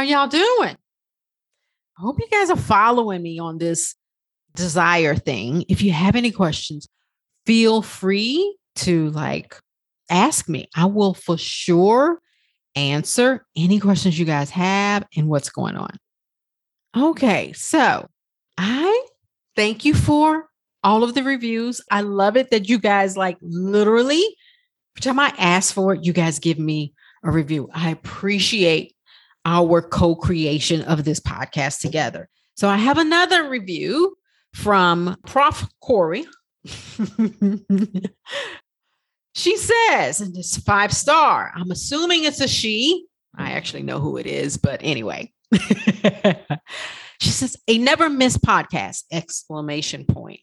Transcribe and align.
How 0.00 0.06
y'all 0.06 0.28
doing? 0.28 0.78
I 1.98 2.00
hope 2.00 2.18
you 2.20 2.28
guys 2.30 2.48
are 2.48 2.56
following 2.56 3.20
me 3.20 3.38
on 3.38 3.58
this 3.58 3.96
desire 4.54 5.14
thing. 5.14 5.66
If 5.68 5.82
you 5.82 5.92
have 5.92 6.16
any 6.16 6.30
questions, 6.30 6.88
feel 7.44 7.82
free 7.82 8.56
to 8.76 9.10
like 9.10 9.60
ask 10.08 10.48
me. 10.48 10.70
I 10.74 10.86
will 10.86 11.12
for 11.12 11.36
sure 11.36 12.18
answer 12.74 13.44
any 13.54 13.78
questions 13.78 14.18
you 14.18 14.24
guys 14.24 14.48
have 14.48 15.04
and 15.18 15.28
what's 15.28 15.50
going 15.50 15.76
on. 15.76 15.94
Okay, 16.96 17.52
so 17.52 18.08
I 18.56 19.06
thank 19.54 19.84
you 19.84 19.92
for 19.92 20.46
all 20.82 21.04
of 21.04 21.12
the 21.12 21.22
reviews. 21.22 21.82
I 21.90 22.00
love 22.00 22.38
it 22.38 22.50
that 22.52 22.70
you 22.70 22.78
guys 22.78 23.18
like 23.18 23.36
literally 23.42 24.24
every 24.96 25.02
time 25.02 25.20
I 25.20 25.34
ask 25.36 25.74
for 25.74 25.92
it, 25.92 26.06
you 26.06 26.14
guys 26.14 26.38
give 26.38 26.58
me 26.58 26.94
a 27.22 27.30
review. 27.30 27.68
I 27.74 27.90
appreciate 27.90 28.94
our 29.44 29.82
co-creation 29.82 30.82
of 30.82 31.04
this 31.04 31.20
podcast 31.20 31.80
together. 31.80 32.28
So 32.54 32.68
I 32.68 32.76
have 32.76 32.98
another 32.98 33.48
review 33.48 34.16
from 34.54 35.16
Prof. 35.26 35.68
Corey. 35.80 36.26
she 39.34 39.56
says, 39.56 40.20
and 40.20 40.36
it's 40.36 40.58
five 40.58 40.92
star. 40.92 41.52
I'm 41.54 41.70
assuming 41.70 42.24
it's 42.24 42.40
a 42.40 42.48
she. 42.48 43.06
I 43.36 43.52
actually 43.52 43.82
know 43.82 43.98
who 43.98 44.16
it 44.16 44.26
is, 44.26 44.56
but 44.56 44.80
anyway. 44.82 45.32
she 47.20 47.30
says, 47.30 47.56
a 47.66 47.78
never 47.78 48.10
miss 48.10 48.36
podcast, 48.36 49.04
exclamation 49.10 50.04
point. 50.04 50.40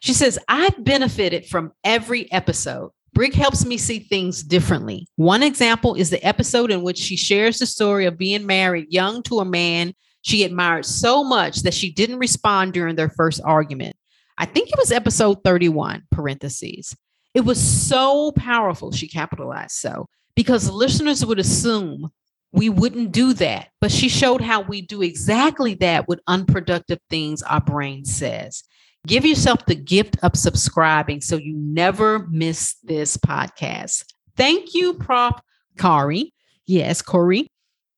She 0.00 0.14
says, 0.14 0.38
I've 0.48 0.82
benefited 0.82 1.46
from 1.46 1.72
every 1.84 2.30
episode. 2.32 2.92
Brig 3.12 3.34
helps 3.34 3.64
me 3.64 3.78
see 3.78 3.98
things 3.98 4.42
differently. 4.42 5.06
One 5.16 5.42
example 5.42 5.94
is 5.94 6.10
the 6.10 6.24
episode 6.24 6.70
in 6.70 6.82
which 6.82 6.98
she 6.98 7.16
shares 7.16 7.58
the 7.58 7.66
story 7.66 8.06
of 8.06 8.18
being 8.18 8.46
married 8.46 8.92
young 8.92 9.22
to 9.24 9.40
a 9.40 9.44
man 9.44 9.94
she 10.22 10.44
admired 10.44 10.84
so 10.84 11.24
much 11.24 11.62
that 11.62 11.74
she 11.74 11.90
didn't 11.90 12.18
respond 12.18 12.72
during 12.72 12.96
their 12.96 13.08
first 13.08 13.40
argument. 13.44 13.96
I 14.36 14.44
think 14.44 14.68
it 14.68 14.78
was 14.78 14.92
episode 14.92 15.42
31, 15.44 16.02
parentheses. 16.10 16.94
It 17.34 17.40
was 17.42 17.60
so 17.60 18.32
powerful, 18.32 18.92
she 18.92 19.08
capitalized 19.08 19.72
so, 19.72 20.06
because 20.34 20.70
listeners 20.70 21.24
would 21.24 21.38
assume 21.38 22.08
we 22.52 22.68
wouldn't 22.68 23.12
do 23.12 23.32
that. 23.34 23.68
But 23.80 23.90
she 23.90 24.08
showed 24.08 24.40
how 24.40 24.62
we 24.62 24.80
do 24.82 25.02
exactly 25.02 25.74
that 25.74 26.08
with 26.08 26.20
unproductive 26.26 27.00
things 27.10 27.42
our 27.42 27.60
brain 27.60 28.04
says. 28.04 28.64
Give 29.08 29.24
yourself 29.24 29.64
the 29.64 29.74
gift 29.74 30.18
of 30.22 30.36
subscribing 30.36 31.22
so 31.22 31.36
you 31.36 31.56
never 31.56 32.26
miss 32.28 32.76
this 32.84 33.16
podcast. 33.16 34.04
Thank 34.36 34.74
you, 34.74 34.92
Prof. 34.92 35.40
Kari. 35.78 36.34
Yes, 36.66 37.00
Corey. 37.00 37.48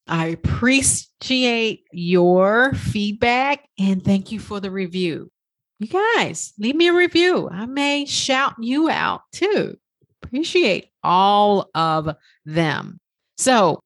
I 0.06 0.26
appreciate 0.26 1.82
your 1.90 2.74
feedback 2.74 3.66
and 3.76 4.04
thank 4.04 4.30
you 4.30 4.38
for 4.38 4.60
the 4.60 4.70
review. 4.70 5.32
You 5.80 5.88
guys, 5.88 6.52
leave 6.60 6.76
me 6.76 6.86
a 6.86 6.94
review. 6.94 7.48
I 7.50 7.66
may 7.66 8.04
shout 8.04 8.54
you 8.60 8.88
out 8.88 9.22
too. 9.32 9.76
Appreciate 10.22 10.90
all 11.02 11.70
of 11.74 12.14
them. 12.44 13.00
So, 13.36 13.80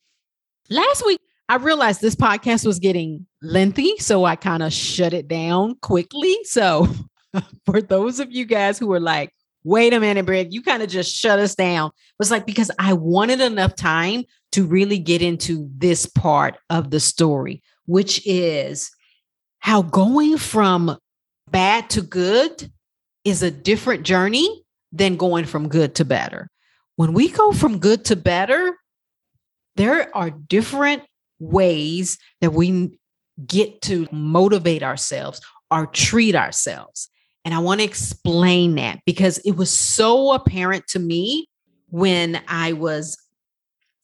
last 0.68 1.06
week, 1.06 1.20
I 1.48 1.56
realized 1.56 2.02
this 2.02 2.16
podcast 2.16 2.66
was 2.66 2.80
getting 2.80 3.26
lengthy, 3.40 3.96
so 3.96 4.26
I 4.26 4.36
kind 4.36 4.62
of 4.62 4.74
shut 4.74 5.14
it 5.14 5.26
down 5.26 5.76
quickly. 5.80 6.36
So, 6.44 6.86
for 7.66 7.80
those 7.80 8.20
of 8.20 8.32
you 8.32 8.44
guys 8.44 8.78
who 8.78 8.92
are 8.92 9.00
like, 9.00 9.32
wait 9.64 9.92
a 9.94 10.00
minute, 10.00 10.26
Brig, 10.26 10.52
you 10.52 10.62
kind 10.62 10.82
of 10.82 10.88
just 10.88 11.14
shut 11.14 11.38
us 11.38 11.54
down, 11.54 11.88
it 11.88 12.18
was 12.18 12.30
like 12.30 12.46
because 12.46 12.70
I 12.78 12.92
wanted 12.92 13.40
enough 13.40 13.74
time 13.74 14.24
to 14.52 14.64
really 14.64 14.98
get 14.98 15.22
into 15.22 15.68
this 15.76 16.06
part 16.06 16.56
of 16.70 16.90
the 16.90 17.00
story, 17.00 17.62
which 17.86 18.24
is 18.26 18.90
how 19.58 19.82
going 19.82 20.36
from 20.36 20.96
bad 21.50 21.90
to 21.90 22.02
good 22.02 22.70
is 23.24 23.42
a 23.42 23.50
different 23.50 24.04
journey 24.04 24.62
than 24.92 25.16
going 25.16 25.44
from 25.44 25.68
good 25.68 25.94
to 25.96 26.04
better. 26.04 26.50
When 26.96 27.12
we 27.14 27.28
go 27.28 27.52
from 27.52 27.78
good 27.78 28.04
to 28.06 28.16
better, 28.16 28.76
there 29.76 30.14
are 30.16 30.30
different 30.30 31.02
ways 31.40 32.18
that 32.40 32.52
we 32.52 32.98
get 33.44 33.82
to 33.82 34.06
motivate 34.12 34.82
ourselves 34.82 35.40
or 35.70 35.86
treat 35.86 36.36
ourselves. 36.36 37.08
And 37.44 37.52
I 37.52 37.58
want 37.58 37.80
to 37.80 37.84
explain 37.84 38.76
that 38.76 39.00
because 39.04 39.38
it 39.38 39.52
was 39.52 39.70
so 39.70 40.32
apparent 40.32 40.86
to 40.88 40.98
me 40.98 41.46
when 41.90 42.42
I 42.48 42.72
was 42.72 43.18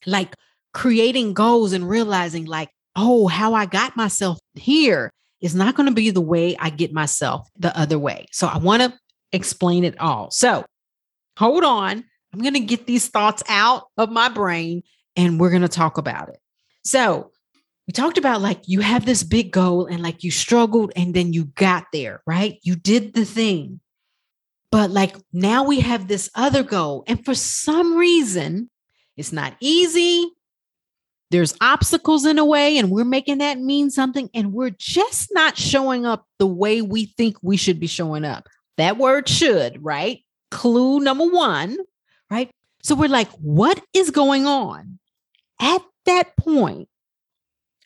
like 0.05 0.35
creating 0.73 1.33
goals 1.33 1.73
and 1.73 1.89
realizing, 1.89 2.45
like, 2.45 2.69
oh, 2.95 3.27
how 3.27 3.53
I 3.53 3.65
got 3.65 3.97
myself 3.97 4.39
here 4.53 5.11
is 5.41 5.55
not 5.55 5.75
going 5.75 5.89
to 5.89 5.95
be 5.95 6.11
the 6.11 6.21
way 6.21 6.55
I 6.57 6.69
get 6.69 6.93
myself 6.93 7.49
the 7.57 7.77
other 7.77 7.97
way. 7.97 8.27
So 8.31 8.47
I 8.47 8.57
want 8.57 8.83
to 8.83 8.93
explain 9.31 9.83
it 9.83 9.99
all. 9.99 10.29
So 10.31 10.65
hold 11.37 11.63
on. 11.63 12.03
I'm 12.33 12.39
going 12.39 12.53
to 12.53 12.59
get 12.59 12.85
these 12.85 13.07
thoughts 13.07 13.43
out 13.49 13.87
of 13.97 14.11
my 14.11 14.29
brain 14.29 14.83
and 15.15 15.39
we're 15.39 15.49
going 15.49 15.63
to 15.63 15.67
talk 15.67 15.97
about 15.97 16.29
it. 16.29 16.39
So 16.83 17.30
we 17.91 17.93
talked 17.93 18.17
about 18.17 18.39
like 18.39 18.69
you 18.69 18.79
have 18.79 19.05
this 19.05 19.21
big 19.21 19.51
goal 19.51 19.85
and 19.85 20.01
like 20.01 20.23
you 20.23 20.31
struggled 20.31 20.93
and 20.95 21.13
then 21.13 21.33
you 21.33 21.43
got 21.43 21.87
there, 21.91 22.23
right? 22.25 22.57
You 22.63 22.77
did 22.77 23.13
the 23.13 23.25
thing. 23.25 23.81
But 24.71 24.91
like 24.91 25.17
now 25.33 25.65
we 25.65 25.81
have 25.81 26.07
this 26.07 26.29
other 26.33 26.63
goal. 26.63 27.03
And 27.05 27.25
for 27.25 27.35
some 27.35 27.97
reason, 27.97 28.69
it's 29.17 29.33
not 29.33 29.57
easy. 29.59 30.25
There's 31.31 31.53
obstacles 31.59 32.25
in 32.25 32.39
a 32.39 32.45
way, 32.45 32.77
and 32.77 32.91
we're 32.91 33.03
making 33.03 33.39
that 33.39 33.59
mean 33.59 33.91
something. 33.91 34.29
And 34.33 34.53
we're 34.53 34.69
just 34.69 35.27
not 35.33 35.57
showing 35.57 36.05
up 36.05 36.25
the 36.39 36.47
way 36.47 36.81
we 36.81 37.07
think 37.07 37.35
we 37.41 37.57
should 37.57 37.81
be 37.81 37.87
showing 37.87 38.23
up. 38.23 38.47
That 38.77 38.95
word 38.95 39.27
should, 39.27 39.83
right? 39.83 40.23
Clue 40.49 41.01
number 41.01 41.25
one, 41.25 41.77
right? 42.29 42.49
So 42.83 42.95
we're 42.95 43.09
like, 43.09 43.31
what 43.31 43.83
is 43.93 44.11
going 44.11 44.45
on? 44.45 44.97
At 45.59 45.81
that 46.05 46.37
point, 46.37 46.87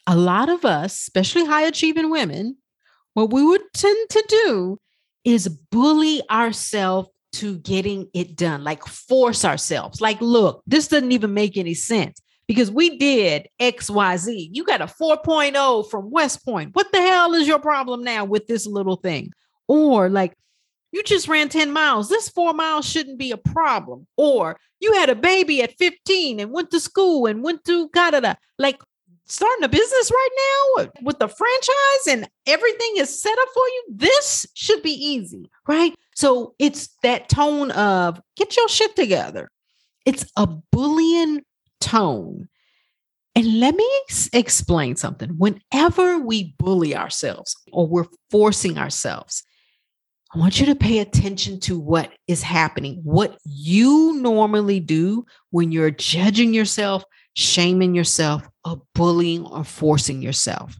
a 0.07 0.15
lot 0.15 0.49
of 0.49 0.65
us, 0.65 0.93
especially 0.93 1.45
high 1.45 1.63
achieving 1.63 2.09
women, 2.09 2.57
what 3.13 3.31
we 3.31 3.43
would 3.43 3.61
tend 3.73 4.09
to 4.09 4.25
do 4.27 4.79
is 5.23 5.47
bully 5.47 6.21
ourselves 6.29 7.09
to 7.33 7.57
getting 7.59 8.07
it 8.13 8.35
done, 8.35 8.63
like 8.63 8.85
force 8.85 9.43
ourselves. 9.43 9.99
Like, 9.99 10.21
look, 10.21 10.61
this 10.65 10.87
doesn't 10.87 11.11
even 11.11 11.33
make 11.33 11.57
any 11.57 11.73
sense 11.73 12.21
because 12.47 12.71
we 12.71 12.97
did 12.97 13.47
XYZ. 13.59 14.49
You 14.51 14.63
got 14.63 14.81
a 14.81 14.85
4.0 14.85 15.89
from 15.89 16.11
West 16.11 16.45
Point. 16.45 16.75
What 16.75 16.91
the 16.91 17.01
hell 17.01 17.33
is 17.33 17.47
your 17.47 17.59
problem 17.59 18.03
now 18.03 18.25
with 18.25 18.47
this 18.47 18.65
little 18.65 18.97
thing? 18.97 19.31
Or 19.67 20.09
like, 20.09 20.33
you 20.91 21.03
just 21.03 21.27
ran 21.27 21.49
10 21.49 21.73
miles. 21.73 22.07
This 22.07 22.29
four 22.29 22.53
miles 22.53 22.87
shouldn't 22.87 23.19
be 23.19 23.31
a 23.31 23.37
problem. 23.37 24.07
Or 24.15 24.57
you 24.79 24.93
had 24.93 25.09
a 25.09 25.15
baby 25.15 25.61
at 25.61 25.77
15 25.77 26.39
and 26.39 26.51
went 26.51 26.71
to 26.71 26.79
school 26.79 27.25
and 27.25 27.43
went 27.43 27.65
to 27.65 27.89
Canada. 27.89 28.37
Like, 28.57 28.79
starting 29.25 29.63
a 29.63 29.69
business 29.69 30.11
right 30.11 30.75
now 30.77 30.87
with 31.01 31.19
the 31.19 31.27
franchise 31.27 32.07
and 32.09 32.29
everything 32.47 32.93
is 32.97 33.21
set 33.21 33.37
up 33.37 33.47
for 33.53 33.63
you, 33.63 33.83
this 33.89 34.45
should 34.53 34.81
be 34.83 34.91
easy, 34.93 35.49
right? 35.67 35.95
So 36.15 36.55
it's 36.59 36.89
that 37.03 37.29
tone 37.29 37.71
of 37.71 38.21
get 38.37 38.55
your 38.55 38.67
shit 38.69 38.95
together. 38.95 39.49
It's 40.05 40.25
a 40.37 40.47
bullying 40.71 41.41
tone. 41.81 42.47
And 43.35 43.59
let 43.59 43.75
me 43.75 43.89
ex- 44.05 44.29
explain 44.31 44.95
something. 44.95 45.31
Whenever 45.31 46.19
we 46.19 46.55
bully 46.57 46.95
ourselves 46.95 47.55
or 47.73 47.85
we're 47.85 48.05
forcing 48.31 48.77
ourselves, 48.77 49.43
I 50.33 50.39
want 50.39 50.59
you 50.59 50.65
to 50.67 50.75
pay 50.75 50.99
attention 50.99 51.59
to 51.61 51.79
what 51.79 52.11
is 52.27 52.41
happening, 52.41 53.01
what 53.03 53.37
you 53.45 54.13
normally 54.21 54.79
do 54.79 55.25
when 55.51 55.71
you're 55.71 55.91
judging 55.91 56.53
yourself, 56.53 57.03
shaming 57.35 57.93
yourself, 57.93 58.49
or 58.65 58.81
bullying 58.95 59.45
or 59.45 59.63
forcing 59.63 60.21
yourself. 60.21 60.79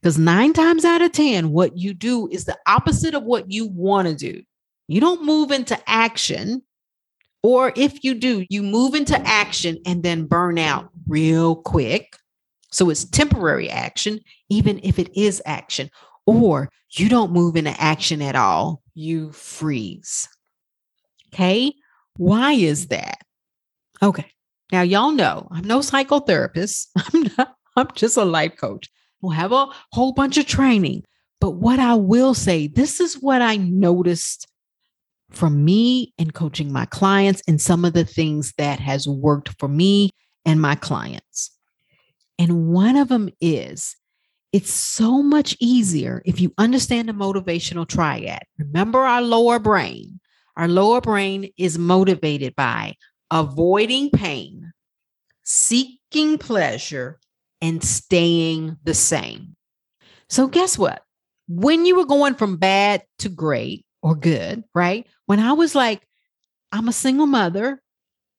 Because 0.00 0.18
nine 0.18 0.52
times 0.52 0.84
out 0.84 1.02
of 1.02 1.10
10, 1.10 1.50
what 1.50 1.76
you 1.76 1.92
do 1.92 2.28
is 2.28 2.44
the 2.44 2.56
opposite 2.66 3.14
of 3.14 3.24
what 3.24 3.50
you 3.50 3.66
want 3.66 4.06
to 4.06 4.14
do. 4.14 4.42
You 4.86 5.00
don't 5.00 5.24
move 5.24 5.50
into 5.50 5.76
action. 5.88 6.62
Or 7.42 7.72
if 7.76 8.04
you 8.04 8.14
do, 8.14 8.44
you 8.48 8.62
move 8.62 8.94
into 8.94 9.18
action 9.26 9.78
and 9.84 10.02
then 10.02 10.26
burn 10.26 10.58
out 10.58 10.90
real 11.08 11.56
quick. 11.56 12.16
So 12.70 12.90
it's 12.90 13.04
temporary 13.04 13.70
action, 13.70 14.20
even 14.48 14.80
if 14.82 14.98
it 14.98 15.16
is 15.16 15.40
action, 15.46 15.90
or 16.26 16.68
you 16.90 17.08
don't 17.08 17.32
move 17.32 17.56
into 17.56 17.80
action 17.80 18.20
at 18.20 18.36
all, 18.36 18.82
you 18.94 19.32
freeze. 19.32 20.28
Okay. 21.32 21.72
Why 22.16 22.52
is 22.52 22.88
that? 22.88 23.18
Okay. 24.02 24.30
Now, 24.72 24.82
y'all 24.82 25.12
know 25.12 25.48
I'm 25.50 25.64
no 25.64 25.80
psychotherapist. 25.80 26.88
I'm 26.96 27.30
not, 27.36 27.54
I'm 27.76 27.88
just 27.94 28.16
a 28.16 28.24
life 28.24 28.56
coach. 28.56 28.88
We'll 29.20 29.32
have 29.32 29.52
a 29.52 29.68
whole 29.92 30.12
bunch 30.12 30.38
of 30.38 30.46
training. 30.46 31.04
But 31.40 31.52
what 31.52 31.78
I 31.78 31.94
will 31.94 32.34
say, 32.34 32.66
this 32.66 33.00
is 33.00 33.14
what 33.14 33.42
I 33.42 33.56
noticed 33.56 34.46
from 35.30 35.64
me 35.64 36.14
and 36.18 36.32
coaching 36.32 36.72
my 36.72 36.86
clients 36.86 37.42
and 37.46 37.60
some 37.60 37.84
of 37.84 37.92
the 37.92 38.04
things 38.04 38.52
that 38.58 38.80
has 38.80 39.08
worked 39.08 39.50
for 39.58 39.68
me 39.68 40.10
and 40.44 40.60
my 40.60 40.74
clients. 40.74 41.50
And 42.38 42.68
one 42.68 42.96
of 42.96 43.08
them 43.08 43.30
is 43.40 43.96
it's 44.52 44.72
so 44.72 45.22
much 45.22 45.56
easier 45.60 46.22
if 46.24 46.40
you 46.40 46.52
understand 46.56 47.08
the 47.08 47.12
motivational 47.12 47.86
triad. 47.86 48.42
Remember 48.58 49.00
our 49.00 49.22
lower 49.22 49.58
brain. 49.58 50.20
Our 50.56 50.68
lower 50.68 51.00
brain 51.00 51.50
is 51.58 51.78
motivated 51.78 52.54
by 52.56 52.94
avoiding 53.30 54.10
pain, 54.10 54.72
seeking 55.42 56.38
pleasure, 56.38 57.18
and 57.60 57.82
staying 57.82 58.76
the 58.84 58.94
same. 58.94 59.56
So, 60.28 60.48
guess 60.48 60.78
what? 60.78 61.02
When 61.48 61.86
you 61.86 61.96
were 61.96 62.06
going 62.06 62.34
from 62.34 62.56
bad 62.56 63.02
to 63.20 63.28
great 63.28 63.84
or 64.02 64.14
good, 64.14 64.64
right? 64.74 65.06
When 65.26 65.40
I 65.40 65.52
was 65.52 65.74
like, 65.74 66.06
I'm 66.72 66.88
a 66.88 66.92
single 66.92 67.26
mother, 67.26 67.80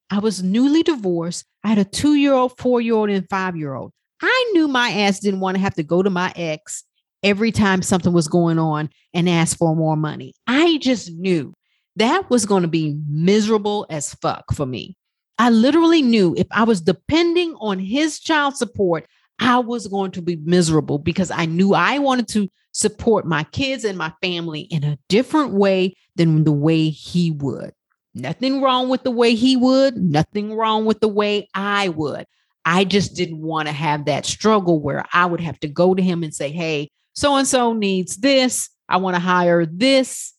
I 0.10 0.19
was 0.19 0.44
newly 0.44 0.84
divorced, 0.84 1.45
I 1.63 1.69
had 1.69 1.78
a 1.78 1.86
two 1.86 2.16
year 2.16 2.34
old, 2.34 2.57
four 2.57 2.81
year 2.81 2.95
old, 2.95 3.10
and 3.10 3.28
five 3.30 3.56
year 3.56 3.74
old. 3.74 3.92
I 4.22 4.51
knew 4.54 4.68
my 4.68 4.89
ass 4.89 5.19
didn't 5.19 5.39
want 5.39 5.56
to 5.56 5.62
have 5.62 5.75
to 5.75 5.84
go 5.84 6.01
to 6.01 6.10
my 6.10 6.34
ex 6.36 6.84
every 7.24 7.51
time 7.51 7.81
something 7.81 8.13
was 8.13 8.28
going 8.28 8.60
on 8.60 8.89
and 9.13 9.30
ask 9.30 9.57
for 9.57 9.75
more 9.75 9.98
money. 9.98 10.34
I 10.48 10.78
just 10.81 11.12
knew 11.12 11.54
that 11.97 12.29
was 12.29 12.45
going 12.45 12.61
to 12.61 12.67
be 12.67 12.97
miserable 13.09 13.85
as 13.89 14.13
fuck 14.15 14.53
for 14.53 14.65
me. 14.65 14.95
I 15.39 15.49
literally 15.49 16.01
knew 16.01 16.35
if 16.38 16.47
I 16.51 16.63
was 16.63 16.81
depending 16.81 17.55
on 17.59 17.79
his 17.79 18.19
child 18.19 18.55
support, 18.55 19.05
I 19.39 19.59
was 19.59 19.88
going 19.88 20.11
to 20.11 20.21
be 20.21 20.35
miserable 20.38 20.97
because 20.97 21.29
I 21.29 21.45
knew 21.45 21.73
I 21.73 21.99
wanted 21.99 22.27
to 22.29 22.49
support 22.71 23.25
my 23.25 23.44
kids 23.45 23.83
and 23.83 23.97
my 23.97 24.11
family 24.21 24.61
in 24.61 24.83
a 24.83 24.97
different 25.09 25.53
way 25.53 25.94
than 26.15 26.44
the 26.44 26.51
way 26.51 26.89
he 26.89 27.31
would. 27.31 27.71
Nothing 28.15 28.61
wrong 28.61 28.89
with 28.89 29.03
the 29.03 29.11
way 29.11 29.35
he 29.35 29.55
would, 29.55 29.95
nothing 29.95 30.55
wrong 30.55 30.85
with 30.85 31.00
the 31.00 31.07
way 31.07 31.50
I 31.53 31.89
would. 31.89 32.25
I 32.65 32.83
just 32.83 33.15
didn't 33.15 33.41
want 33.41 33.67
to 33.67 33.73
have 33.73 34.05
that 34.05 34.25
struggle 34.25 34.81
where 34.81 35.05
I 35.13 35.25
would 35.25 35.39
have 35.39 35.59
to 35.61 35.67
go 35.67 35.93
to 35.93 36.01
him 36.01 36.23
and 36.23 36.33
say, 36.33 36.51
Hey, 36.51 36.89
so 37.13 37.35
and 37.35 37.47
so 37.47 37.73
needs 37.73 38.17
this. 38.17 38.69
I 38.89 38.97
want 38.97 39.15
to 39.15 39.21
hire 39.21 39.65
this 39.65 40.33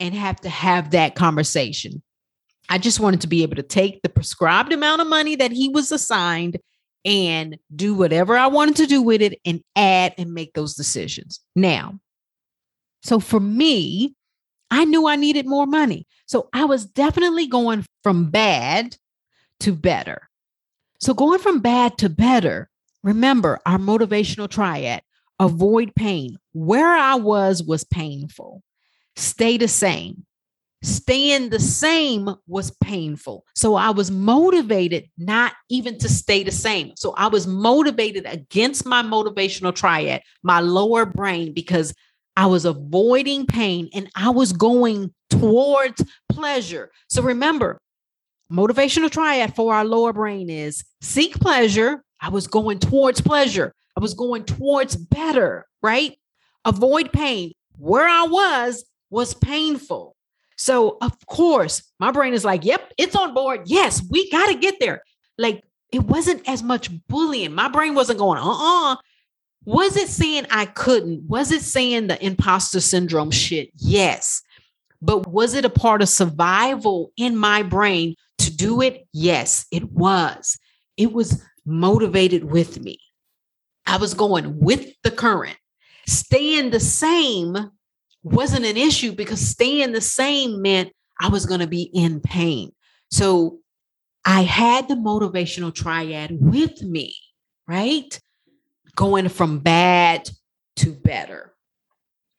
and 0.00 0.14
have 0.14 0.40
to 0.40 0.48
have 0.48 0.90
that 0.90 1.14
conversation. 1.14 2.02
I 2.68 2.78
just 2.78 3.00
wanted 3.00 3.20
to 3.22 3.28
be 3.28 3.42
able 3.42 3.56
to 3.56 3.62
take 3.62 4.02
the 4.02 4.08
prescribed 4.08 4.72
amount 4.72 5.00
of 5.00 5.06
money 5.06 5.36
that 5.36 5.52
he 5.52 5.68
was 5.68 5.92
assigned 5.92 6.58
and 7.04 7.56
do 7.74 7.94
whatever 7.94 8.36
I 8.36 8.48
wanted 8.48 8.76
to 8.76 8.86
do 8.86 9.00
with 9.00 9.22
it 9.22 9.38
and 9.44 9.60
add 9.76 10.14
and 10.18 10.34
make 10.34 10.54
those 10.54 10.74
decisions. 10.74 11.40
Now, 11.54 12.00
so 13.02 13.20
for 13.20 13.38
me, 13.38 14.14
I 14.70 14.84
knew 14.84 15.06
I 15.06 15.14
needed 15.14 15.46
more 15.46 15.66
money. 15.66 16.06
So 16.26 16.48
I 16.52 16.64
was 16.64 16.84
definitely 16.84 17.46
going 17.46 17.86
from 18.02 18.30
bad 18.30 18.96
to 19.60 19.72
better. 19.72 20.28
So 20.98 21.14
going 21.14 21.38
from 21.38 21.60
bad 21.60 21.98
to 21.98 22.08
better, 22.08 22.68
remember 23.04 23.60
our 23.64 23.78
motivational 23.78 24.48
triad 24.48 25.02
avoid 25.38 25.94
pain. 25.94 26.36
Where 26.52 26.94
I 26.94 27.14
was 27.16 27.62
was 27.62 27.84
painful. 27.84 28.62
Stay 29.16 29.56
the 29.56 29.68
same 29.68 30.26
staying 30.86 31.50
the 31.50 31.60
same 31.60 32.30
was 32.46 32.70
painful. 32.82 33.44
So 33.54 33.74
I 33.74 33.90
was 33.90 34.10
motivated 34.10 35.10
not 35.18 35.52
even 35.68 35.98
to 35.98 36.08
stay 36.08 36.42
the 36.42 36.52
same. 36.52 36.92
So 36.96 37.12
I 37.16 37.26
was 37.26 37.46
motivated 37.46 38.24
against 38.26 38.86
my 38.86 39.02
motivational 39.02 39.74
triad, 39.74 40.22
my 40.42 40.60
lower 40.60 41.04
brain, 41.04 41.52
because 41.52 41.94
I 42.36 42.46
was 42.46 42.64
avoiding 42.64 43.46
pain 43.46 43.88
and 43.94 44.08
I 44.14 44.30
was 44.30 44.52
going 44.52 45.12
towards 45.30 46.04
pleasure. 46.28 46.90
So 47.08 47.22
remember, 47.22 47.78
motivational 48.52 49.10
triad 49.10 49.56
for 49.56 49.74
our 49.74 49.84
lower 49.84 50.12
brain 50.12 50.50
is 50.50 50.84
seek 51.00 51.34
pleasure. 51.40 52.04
I 52.20 52.28
was 52.28 52.46
going 52.46 52.78
towards 52.78 53.20
pleasure. 53.20 53.74
I 53.96 54.00
was 54.00 54.14
going 54.14 54.44
towards 54.44 54.94
better, 54.94 55.66
right? 55.82 56.16
Avoid 56.64 57.12
pain. 57.12 57.52
Where 57.78 58.06
I 58.06 58.26
was 58.26 58.84
was 59.10 59.34
painful. 59.34 60.16
So, 60.56 60.96
of 61.00 61.12
course, 61.26 61.82
my 62.00 62.10
brain 62.10 62.32
is 62.32 62.44
like, 62.44 62.64
yep, 62.64 62.92
it's 62.96 63.14
on 63.14 63.34
board. 63.34 63.62
Yes, 63.66 64.02
we 64.10 64.30
got 64.30 64.46
to 64.46 64.54
get 64.54 64.80
there. 64.80 65.02
Like, 65.36 65.62
it 65.92 66.02
wasn't 66.02 66.48
as 66.48 66.62
much 66.62 66.90
bullying. 67.08 67.54
My 67.54 67.68
brain 67.68 67.94
wasn't 67.94 68.18
going, 68.18 68.38
uh 68.38 68.46
uh-uh. 68.46 68.92
uh. 68.92 68.96
Was 69.64 69.96
it 69.96 70.08
saying 70.08 70.46
I 70.50 70.66
couldn't? 70.66 71.28
Was 71.28 71.50
it 71.50 71.62
saying 71.62 72.06
the 72.06 72.24
imposter 72.24 72.80
syndrome 72.80 73.32
shit? 73.32 73.70
Yes. 73.76 74.42
But 75.02 75.26
was 75.26 75.54
it 75.54 75.64
a 75.64 75.70
part 75.70 76.02
of 76.02 76.08
survival 76.08 77.12
in 77.16 77.36
my 77.36 77.62
brain 77.62 78.14
to 78.38 78.54
do 78.54 78.80
it? 78.80 79.06
Yes, 79.12 79.66
it 79.72 79.90
was. 79.90 80.58
It 80.96 81.12
was 81.12 81.42
motivated 81.64 82.44
with 82.44 82.80
me. 82.80 82.98
I 83.86 83.96
was 83.98 84.14
going 84.14 84.58
with 84.58 84.92
the 85.02 85.10
current. 85.10 85.56
Staying 86.06 86.70
the 86.70 86.80
same 86.80 87.70
wasn't 88.26 88.66
an 88.66 88.76
issue 88.76 89.12
because 89.12 89.40
staying 89.40 89.92
the 89.92 90.00
same 90.00 90.60
meant 90.60 90.92
I 91.20 91.28
was 91.28 91.46
going 91.46 91.60
to 91.60 91.66
be 91.66 91.82
in 91.94 92.20
pain. 92.20 92.72
So 93.10 93.60
I 94.24 94.42
had 94.42 94.88
the 94.88 94.96
motivational 94.96 95.72
triad 95.72 96.36
with 96.40 96.82
me, 96.82 97.14
right? 97.68 98.18
Going 98.96 99.28
from 99.28 99.60
bad 99.60 100.28
to 100.76 100.92
better, 100.92 101.54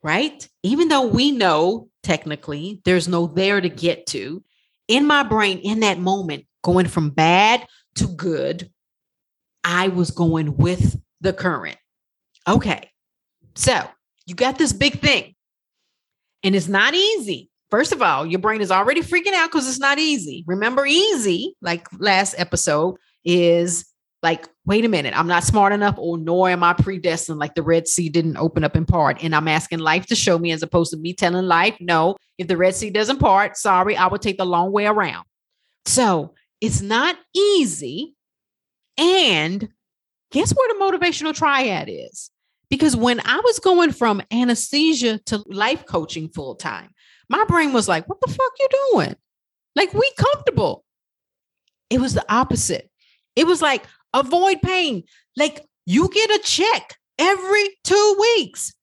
right? 0.03 0.47
Even 0.61 0.89
though 0.89 1.07
we 1.07 1.31
know 1.31 1.87
technically 2.03 2.81
there's 2.83 3.07
no 3.07 3.27
there 3.27 3.61
to 3.61 3.69
get 3.69 4.07
to, 4.07 4.43
in 4.89 5.05
my 5.07 5.23
brain, 5.23 5.59
in 5.59 5.79
that 5.79 5.99
moment, 5.99 6.45
going 6.63 6.87
from 6.87 7.11
bad 7.11 7.65
to 7.95 8.07
good, 8.07 8.69
I 9.63 9.87
was 9.87 10.11
going 10.11 10.57
with 10.57 10.99
the 11.21 11.31
current. 11.31 11.77
Okay. 12.45 12.89
So 13.55 13.87
you 14.25 14.35
got 14.35 14.57
this 14.57 14.73
big 14.73 14.99
thing. 14.99 15.35
And 16.43 16.55
it's 16.55 16.67
not 16.67 16.93
easy. 16.93 17.49
First 17.69 17.91
of 17.91 18.01
all, 18.01 18.25
your 18.25 18.39
brain 18.39 18.61
is 18.61 18.71
already 18.71 19.01
freaking 19.01 19.33
out 19.33 19.51
because 19.51 19.67
it's 19.67 19.79
not 19.79 19.99
easy. 19.99 20.43
Remember, 20.47 20.85
easy, 20.85 21.55
like 21.61 21.85
last 21.99 22.35
episode, 22.37 22.95
is 23.25 23.85
like, 24.23 24.47
wait 24.65 24.85
a 24.85 24.89
minute, 24.89 25.17
I'm 25.17 25.27
not 25.27 25.43
smart 25.43 25.73
enough, 25.73 25.95
or 25.97 26.17
nor 26.17 26.49
am 26.49 26.63
I 26.63 26.73
predestined. 26.73 27.39
Like 27.39 27.55
the 27.55 27.63
Red 27.63 27.87
Sea 27.87 28.09
didn't 28.09 28.37
open 28.37 28.63
up 28.63 28.75
in 28.75 28.85
part. 28.85 29.23
And 29.23 29.35
I'm 29.35 29.47
asking 29.47 29.79
life 29.79 30.05
to 30.07 30.15
show 30.15 30.39
me 30.39 30.51
as 30.51 30.63
opposed 30.63 30.91
to 30.91 30.97
me 30.97 31.13
telling 31.13 31.45
life, 31.45 31.75
no, 31.79 32.15
if 32.37 32.47
the 32.47 32.57
Red 32.57 32.75
Sea 32.75 32.89
doesn't 32.89 33.19
part, 33.19 33.57
sorry, 33.57 33.97
I 33.97 34.07
will 34.07 34.17
take 34.17 34.37
the 34.37 34.45
long 34.45 34.71
way 34.71 34.85
around. 34.85 35.25
So 35.85 36.33
it's 36.61 36.81
not 36.81 37.17
easy. 37.35 38.15
And 38.97 39.69
guess 40.31 40.53
where 40.53 40.73
the 40.73 40.79
motivational 40.79 41.35
triad 41.35 41.89
is? 41.89 42.31
Because 42.69 42.95
when 42.95 43.21
I 43.21 43.39
was 43.43 43.59
going 43.59 43.91
from 43.91 44.21
anesthesia 44.31 45.19
to 45.27 45.43
life 45.47 45.85
coaching 45.85 46.29
full 46.29 46.55
time, 46.55 46.89
my 47.29 47.43
brain 47.45 47.73
was 47.73 47.87
like, 47.87 48.07
what 48.09 48.19
the 48.21 48.27
fuck 48.31 48.51
you 48.59 48.67
doing? 48.91 49.15
Like, 49.75 49.93
we 49.93 50.11
comfortable. 50.17 50.83
It 51.89 52.01
was 52.01 52.13
the 52.13 52.25
opposite. 52.33 52.89
It 53.35 53.47
was 53.47 53.61
like, 53.61 53.85
avoid 54.13 54.61
pain. 54.61 55.03
Like, 55.35 55.65
you 55.85 56.09
get 56.09 56.29
a 56.31 56.39
check 56.43 56.97
every 57.17 57.69
two 57.83 58.17
weeks. 58.19 58.73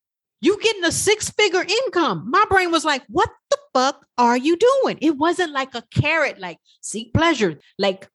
You 0.40 0.58
getting 0.60 0.84
a 0.84 0.92
six 0.92 1.30
figure 1.30 1.64
income. 1.66 2.30
My 2.30 2.44
brain 2.48 2.70
was 2.70 2.84
like, 2.84 3.02
what 3.08 3.30
the 3.50 3.58
fuck 3.72 4.06
are 4.18 4.36
you 4.36 4.56
doing? 4.56 4.98
It 5.00 5.16
wasn't 5.16 5.52
like 5.52 5.74
a 5.74 5.84
carrot, 5.94 6.38
like 6.38 6.58
seek 6.80 7.12
pleasure. 7.12 7.58
Like 7.78 8.08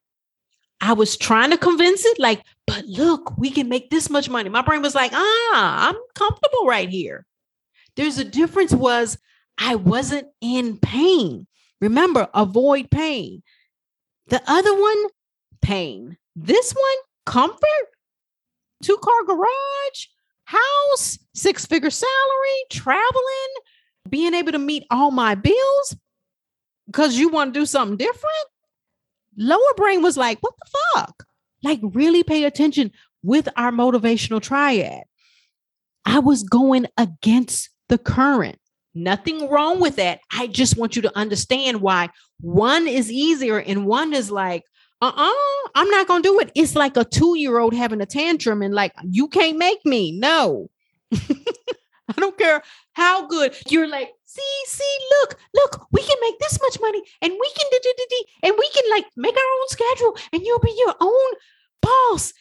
I 0.81 0.93
was 0.93 1.17
trying 1.17 1.51
to 1.51 1.57
convince 1.57 2.05
it, 2.05 2.19
like, 2.19 2.43
but 2.65 2.85
look, 2.85 3.37
we 3.37 3.51
can 3.51 3.67
make 3.67 3.89
this 3.89 4.09
much 4.09 4.29
money. 4.29 4.49
My 4.49 4.61
brain 4.61 4.81
was 4.81 4.95
like, 4.95 5.11
ah, 5.13 5.89
I'm 5.89 5.95
comfortable 6.15 6.65
right 6.65 6.89
here. 6.89 7.25
There's 7.95 8.17
a 8.17 8.23
difference 8.23 8.73
was 8.73 9.17
I 9.57 9.75
wasn't 9.75 10.27
in 10.39 10.77
pain. 10.77 11.47
Remember, 11.81 12.29
avoid 12.33 12.89
pain. 12.89 13.43
The 14.27 14.41
other 14.47 14.79
one, 14.79 15.05
pain. 15.61 16.17
This 16.35 16.71
one, 16.71 16.97
comfort, 17.25 17.87
two 18.81 18.97
car 18.97 19.23
garage, 19.25 20.07
house, 20.45 21.19
six 21.33 21.65
figure 21.65 21.89
salary, 21.89 22.63
traveling, 22.69 23.53
being 24.09 24.33
able 24.33 24.53
to 24.53 24.59
meet 24.59 24.85
all 24.89 25.11
my 25.11 25.35
bills 25.35 25.95
because 26.85 27.17
you 27.17 27.29
want 27.29 27.53
to 27.53 27.59
do 27.59 27.65
something 27.65 27.97
different 27.97 28.48
lower 29.37 29.73
brain 29.75 30.01
was 30.01 30.17
like, 30.17 30.39
what 30.41 30.53
the 30.57 30.77
fuck? 30.95 31.23
Like, 31.63 31.79
really 31.83 32.23
pay 32.23 32.45
attention 32.45 32.91
with 33.23 33.49
our 33.55 33.71
motivational 33.71 34.41
triad. 34.41 35.03
I 36.05 36.19
was 36.19 36.43
going 36.43 36.87
against 36.97 37.69
the 37.89 37.97
current. 37.97 38.59
Nothing 38.95 39.49
wrong 39.49 39.79
with 39.79 39.97
that. 39.97 40.19
I 40.31 40.47
just 40.47 40.77
want 40.77 40.95
you 40.95 41.01
to 41.03 41.17
understand 41.17 41.81
why 41.81 42.09
one 42.41 42.87
is 42.87 43.11
easier 43.11 43.59
and 43.59 43.85
one 43.85 44.13
is 44.13 44.31
like, 44.31 44.63
uh 45.01 45.05
uh-uh, 45.05 45.23
uh, 45.23 45.69
i 45.75 45.81
am 45.81 45.89
not 45.89 46.07
going 46.07 46.23
to 46.23 46.29
do 46.29 46.39
it. 46.39 46.51
It's 46.55 46.75
like 46.75 46.97
a 46.97 47.05
two 47.05 47.37
year 47.37 47.59
old 47.59 47.73
having 47.73 48.01
a 48.01 48.05
tantrum 48.05 48.61
and 48.61 48.73
like, 48.73 48.93
you 49.03 49.27
can't 49.27 49.57
make 49.57 49.85
me. 49.85 50.11
No. 50.11 50.69
I 51.13 52.13
don't 52.17 52.37
care 52.37 52.61
how 52.93 53.27
good 53.27 53.55
you're 53.69 53.87
like, 53.87 54.09
see, 54.29 54.55
see, 54.65 54.97
look, 55.19 55.37
look, 55.55 55.87
we 55.91 56.03
can 56.03 56.17
make 56.21 56.37
this 56.39 56.59
much 56.61 56.79
money 56.79 57.01
and 57.21 57.33
we 57.33 57.51
can 57.57 57.67
do, 57.71 57.79
do, 57.81 57.93
do, 57.97 58.05
do, 58.09 58.23
and 58.43 58.55
we 58.57 58.69
can 58.69 58.83
like 58.91 59.05
make 59.17 59.35
our 59.35 59.53
own 59.61 59.67
schedule 59.69 60.15
and 60.31 60.43
you'll 60.43 60.59
be 60.59 60.75
your 60.77 60.95
own 61.01 61.31
boss. 61.81 62.33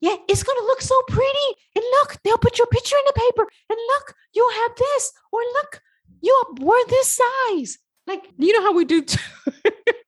Yeah, 0.00 0.16
it's 0.28 0.42
gonna 0.42 0.66
look 0.66 0.80
so 0.80 0.94
pretty. 1.08 1.48
And 1.74 1.84
look, 1.98 2.18
they'll 2.22 2.38
put 2.38 2.58
your 2.58 2.66
picture 2.68 2.96
in 2.96 3.04
the 3.06 3.20
paper. 3.20 3.48
And 3.70 3.78
look, 3.88 4.14
you'll 4.32 4.52
have 4.52 4.76
this. 4.76 5.12
Or 5.32 5.40
look, 5.40 5.80
you're 6.20 6.44
we're 6.60 6.86
this 6.86 7.18
size. 7.20 7.78
Like, 8.06 8.24
you 8.36 8.52
know 8.52 8.62
how 8.62 8.74
we 8.74 8.84
do 8.84 9.04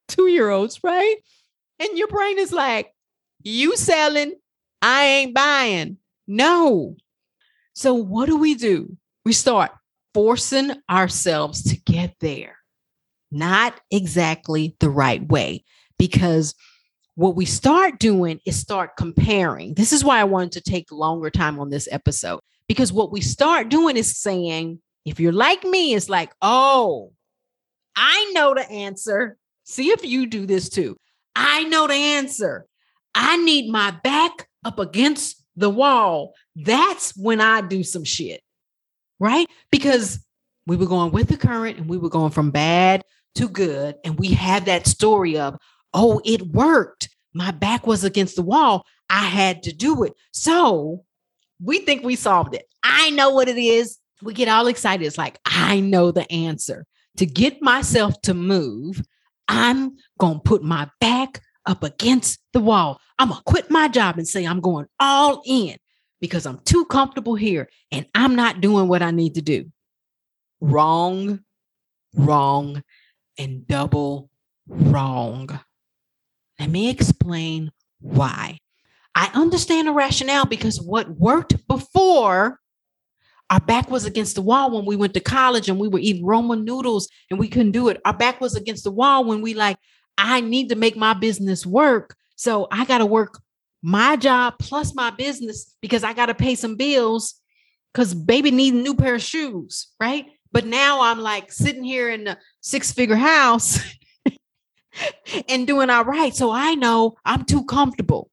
two 0.06 0.26
year 0.28 0.50
olds, 0.50 0.84
right? 0.84 1.16
And 1.78 1.96
your 1.96 2.08
brain 2.08 2.38
is 2.38 2.52
like, 2.52 2.92
you 3.42 3.76
selling, 3.76 4.34
I 4.82 5.04
ain't 5.04 5.34
buying. 5.34 5.96
No. 6.26 6.96
So 7.74 7.94
what 7.94 8.26
do 8.26 8.36
we 8.36 8.54
do? 8.54 8.96
We 9.24 9.32
start 9.32 9.70
forcing 10.16 10.72
ourselves 10.88 11.62
to 11.62 11.76
get 11.76 12.14
there. 12.22 12.56
Not 13.30 13.78
exactly 13.90 14.74
the 14.80 14.88
right 14.88 15.22
way 15.28 15.62
because 15.98 16.54
what 17.16 17.36
we 17.36 17.44
start 17.44 17.98
doing 17.98 18.40
is 18.46 18.58
start 18.58 18.96
comparing. 18.96 19.74
This 19.74 19.92
is 19.92 20.02
why 20.02 20.18
I 20.18 20.24
wanted 20.24 20.52
to 20.52 20.62
take 20.62 20.90
longer 20.90 21.28
time 21.28 21.60
on 21.60 21.68
this 21.68 21.86
episode 21.92 22.40
because 22.66 22.94
what 22.94 23.12
we 23.12 23.20
start 23.20 23.68
doing 23.68 23.98
is 23.98 24.18
saying, 24.18 24.80
if 25.04 25.20
you're 25.20 25.32
like 25.32 25.64
me, 25.64 25.92
it's 25.92 26.08
like, 26.08 26.32
oh, 26.40 27.12
I 27.94 28.32
know 28.34 28.54
the 28.54 28.66
answer. 28.70 29.36
See 29.64 29.90
if 29.90 30.02
you 30.02 30.24
do 30.24 30.46
this 30.46 30.70
too. 30.70 30.96
I 31.34 31.64
know 31.64 31.86
the 31.86 31.92
answer. 31.92 32.64
I 33.14 33.36
need 33.36 33.70
my 33.70 33.90
back 34.02 34.48
up 34.64 34.78
against 34.78 35.44
the 35.56 35.68
wall. 35.68 36.32
That's 36.54 37.14
when 37.18 37.42
I 37.42 37.60
do 37.60 37.82
some 37.82 38.04
shit, 38.04 38.40
right? 39.18 39.48
Because 39.70 40.24
we 40.66 40.76
were 40.76 40.86
going 40.86 41.12
with 41.12 41.28
the 41.28 41.36
current 41.36 41.78
and 41.78 41.88
we 41.88 41.98
were 41.98 42.08
going 42.08 42.32
from 42.32 42.50
bad 42.50 43.04
to 43.36 43.48
good. 43.48 43.96
And 44.04 44.18
we 44.18 44.28
have 44.32 44.64
that 44.64 44.86
story 44.86 45.38
of, 45.38 45.56
oh, 45.94 46.20
it 46.24 46.42
worked. 46.42 47.08
My 47.34 47.50
back 47.50 47.86
was 47.86 48.04
against 48.04 48.36
the 48.36 48.42
wall. 48.42 48.84
I 49.08 49.26
had 49.26 49.62
to 49.64 49.72
do 49.72 50.02
it. 50.02 50.14
So 50.32 51.04
we 51.62 51.78
think 51.80 52.02
we 52.02 52.16
solved 52.16 52.54
it. 52.54 52.66
I 52.82 53.10
know 53.10 53.30
what 53.30 53.48
it 53.48 53.58
is. 53.58 53.98
We 54.22 54.34
get 54.34 54.48
all 54.48 54.66
excited. 54.66 55.06
It's 55.06 55.18
like, 55.18 55.38
I 55.44 55.80
know 55.80 56.10
the 56.10 56.30
answer. 56.32 56.86
To 57.18 57.26
get 57.26 57.62
myself 57.62 58.20
to 58.22 58.34
move, 58.34 59.02
I'm 59.48 59.96
going 60.18 60.36
to 60.36 60.42
put 60.42 60.62
my 60.62 60.88
back 61.00 61.40
up 61.66 61.82
against 61.82 62.40
the 62.52 62.60
wall. 62.60 63.00
I'm 63.18 63.28
going 63.28 63.38
to 63.38 63.44
quit 63.44 63.70
my 63.70 63.88
job 63.88 64.18
and 64.18 64.26
say 64.26 64.44
I'm 64.44 64.60
going 64.60 64.86
all 65.00 65.42
in 65.46 65.76
because 66.20 66.46
I'm 66.46 66.58
too 66.64 66.84
comfortable 66.86 67.34
here 67.34 67.68
and 67.92 68.06
I'm 68.14 68.34
not 68.34 68.60
doing 68.60 68.88
what 68.88 69.02
I 69.02 69.10
need 69.10 69.34
to 69.34 69.42
do. 69.42 69.70
Wrong, 70.60 71.40
wrong, 72.14 72.82
and 73.38 73.66
double 73.66 74.30
wrong. 74.68 75.60
Let 76.58 76.70
me 76.70 76.88
explain 76.88 77.70
why. 78.00 78.58
I 79.14 79.30
understand 79.34 79.88
the 79.88 79.92
rationale 79.92 80.46
because 80.46 80.80
what 80.80 81.10
worked 81.10 81.66
before 81.68 82.60
our 83.48 83.60
back 83.60 83.90
was 83.90 84.04
against 84.04 84.34
the 84.34 84.42
wall 84.42 84.70
when 84.70 84.84
we 84.84 84.96
went 84.96 85.14
to 85.14 85.20
college 85.20 85.68
and 85.68 85.78
we 85.78 85.88
were 85.88 86.00
eating 86.00 86.24
ramen 86.24 86.64
noodles 86.64 87.08
and 87.30 87.38
we 87.38 87.48
couldn't 87.48 87.72
do 87.72 87.88
it. 87.88 88.00
Our 88.04 88.12
back 88.12 88.40
was 88.40 88.56
against 88.56 88.84
the 88.84 88.90
wall 88.90 89.24
when 89.24 89.40
we 89.40 89.54
like, 89.54 89.76
I 90.18 90.40
need 90.40 90.68
to 90.70 90.74
make 90.74 90.96
my 90.96 91.14
business 91.14 91.64
work. 91.64 92.16
So 92.36 92.66
I 92.70 92.84
got 92.84 92.98
to 92.98 93.06
work 93.06 93.40
my 93.86 94.16
job 94.16 94.54
plus 94.58 94.96
my 94.96 95.10
business 95.10 95.76
because 95.80 96.02
I 96.02 96.12
got 96.12 96.26
to 96.26 96.34
pay 96.34 96.56
some 96.56 96.74
bills 96.74 97.40
because 97.94 98.14
baby 98.14 98.50
needs 98.50 98.76
a 98.76 98.80
new 98.80 98.96
pair 98.96 99.14
of 99.14 99.22
shoes, 99.22 99.92
right? 100.00 100.26
But 100.50 100.66
now 100.66 101.02
I'm 101.02 101.20
like 101.20 101.52
sitting 101.52 101.84
here 101.84 102.10
in 102.10 102.26
a 102.26 102.36
six 102.60 102.90
figure 102.90 103.14
house 103.14 103.78
and 105.48 105.68
doing 105.68 105.88
all 105.88 106.04
right. 106.04 106.34
So 106.34 106.50
I 106.50 106.74
know 106.74 107.16
I'm 107.24 107.44
too 107.44 107.64
comfortable. 107.64 108.28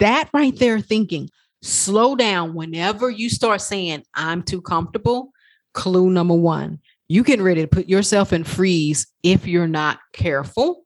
That 0.00 0.28
right 0.34 0.54
there, 0.54 0.80
thinking, 0.80 1.30
slow 1.62 2.14
down 2.14 2.52
whenever 2.52 3.08
you 3.08 3.30
start 3.30 3.62
saying, 3.62 4.02
I'm 4.14 4.42
too 4.42 4.60
comfortable. 4.60 5.30
Clue 5.72 6.10
number 6.10 6.34
one, 6.34 6.80
you 7.08 7.24
get 7.24 7.40
ready 7.40 7.62
to 7.62 7.68
put 7.68 7.88
yourself 7.88 8.34
in 8.34 8.44
freeze 8.44 9.06
if 9.22 9.46
you're 9.46 9.66
not 9.66 9.98
careful 10.12 10.84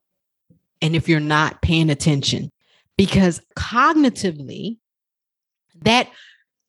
and 0.80 0.94
if 0.94 1.08
you're 1.08 1.18
not 1.18 1.60
paying 1.62 1.90
attention. 1.90 2.52
Because 3.00 3.40
cognitively, 3.56 4.76
that 5.84 6.10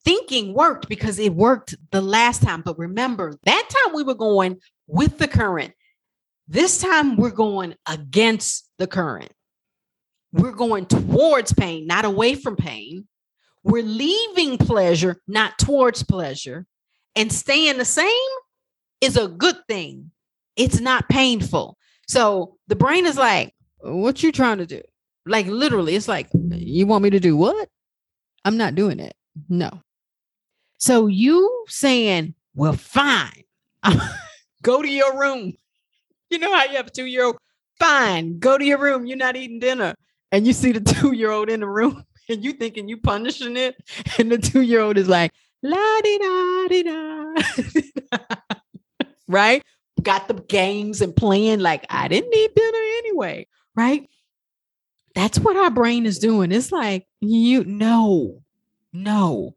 thinking 0.02 0.54
worked 0.54 0.88
because 0.88 1.18
it 1.18 1.34
worked 1.34 1.74
the 1.90 2.00
last 2.00 2.42
time. 2.42 2.62
But 2.62 2.78
remember, 2.78 3.34
that 3.44 3.68
time 3.68 3.94
we 3.94 4.02
were 4.02 4.14
going 4.14 4.56
with 4.86 5.18
the 5.18 5.28
current. 5.28 5.74
This 6.48 6.78
time 6.78 7.16
we're 7.16 7.32
going 7.32 7.74
against 7.86 8.66
the 8.78 8.86
current. 8.86 9.30
We're 10.32 10.52
going 10.52 10.86
towards 10.86 11.52
pain, 11.52 11.86
not 11.86 12.06
away 12.06 12.34
from 12.34 12.56
pain. 12.56 13.06
We're 13.62 13.82
leaving 13.82 14.56
pleasure, 14.56 15.20
not 15.28 15.58
towards 15.58 16.02
pleasure. 16.02 16.64
And 17.14 17.30
staying 17.30 17.76
the 17.76 17.84
same 17.84 18.30
is 19.02 19.18
a 19.18 19.28
good 19.28 19.58
thing. 19.68 20.12
It's 20.56 20.80
not 20.80 21.10
painful. 21.10 21.76
So 22.08 22.56
the 22.68 22.76
brain 22.76 23.04
is 23.04 23.18
like, 23.18 23.54
what 23.80 24.22
you 24.22 24.32
trying 24.32 24.58
to 24.58 24.66
do? 24.66 24.80
Like 25.26 25.46
literally, 25.46 25.94
it's 25.94 26.08
like, 26.08 26.28
you 26.32 26.86
want 26.86 27.04
me 27.04 27.10
to 27.10 27.20
do 27.20 27.36
what? 27.36 27.68
I'm 28.44 28.56
not 28.56 28.74
doing 28.74 28.98
it. 29.00 29.14
No. 29.48 29.70
So 30.78 31.06
you 31.06 31.64
saying, 31.68 32.34
well, 32.54 32.72
fine. 32.72 33.44
Go 34.62 34.80
to 34.80 34.88
your 34.88 35.18
room. 35.18 35.54
You 36.30 36.38
know 36.38 36.54
how 36.54 36.64
you 36.64 36.76
have 36.76 36.86
a 36.86 36.90
two 36.90 37.04
year 37.04 37.24
old? 37.24 37.36
Fine, 37.78 38.38
go 38.38 38.56
to 38.56 38.64
your 38.64 38.78
room. 38.78 39.06
You're 39.06 39.16
not 39.16 39.36
eating 39.36 39.58
dinner. 39.58 39.94
And 40.30 40.46
you 40.46 40.52
see 40.52 40.72
the 40.72 40.80
two 40.94 41.12
year 41.12 41.30
old 41.30 41.50
in 41.50 41.60
the 41.60 41.68
room 41.68 42.04
and 42.28 42.44
you 42.44 42.52
thinking 42.52 42.88
you 42.88 42.96
punishing 42.96 43.56
it. 43.56 43.76
And 44.18 44.30
the 44.30 44.38
two 44.38 44.62
year 44.62 44.80
old 44.80 44.96
is 44.96 45.08
like, 45.08 45.32
la 45.62 46.00
di 46.02 46.18
da 46.18 46.68
di 46.68 46.82
da. 46.84 47.34
right? 49.28 49.62
Got 50.02 50.28
the 50.28 50.34
games 50.34 51.00
and 51.00 51.14
playing 51.14 51.60
like 51.60 51.84
I 51.90 52.08
didn't 52.08 52.30
need 52.30 52.54
dinner 52.54 52.78
anyway. 52.98 53.46
Right? 53.74 54.08
That's 55.14 55.38
what 55.38 55.56
our 55.56 55.70
brain 55.70 56.06
is 56.06 56.18
doing. 56.18 56.52
It's 56.52 56.72
like, 56.72 57.06
you 57.20 57.64
know, 57.64 58.42
no. 58.92 59.56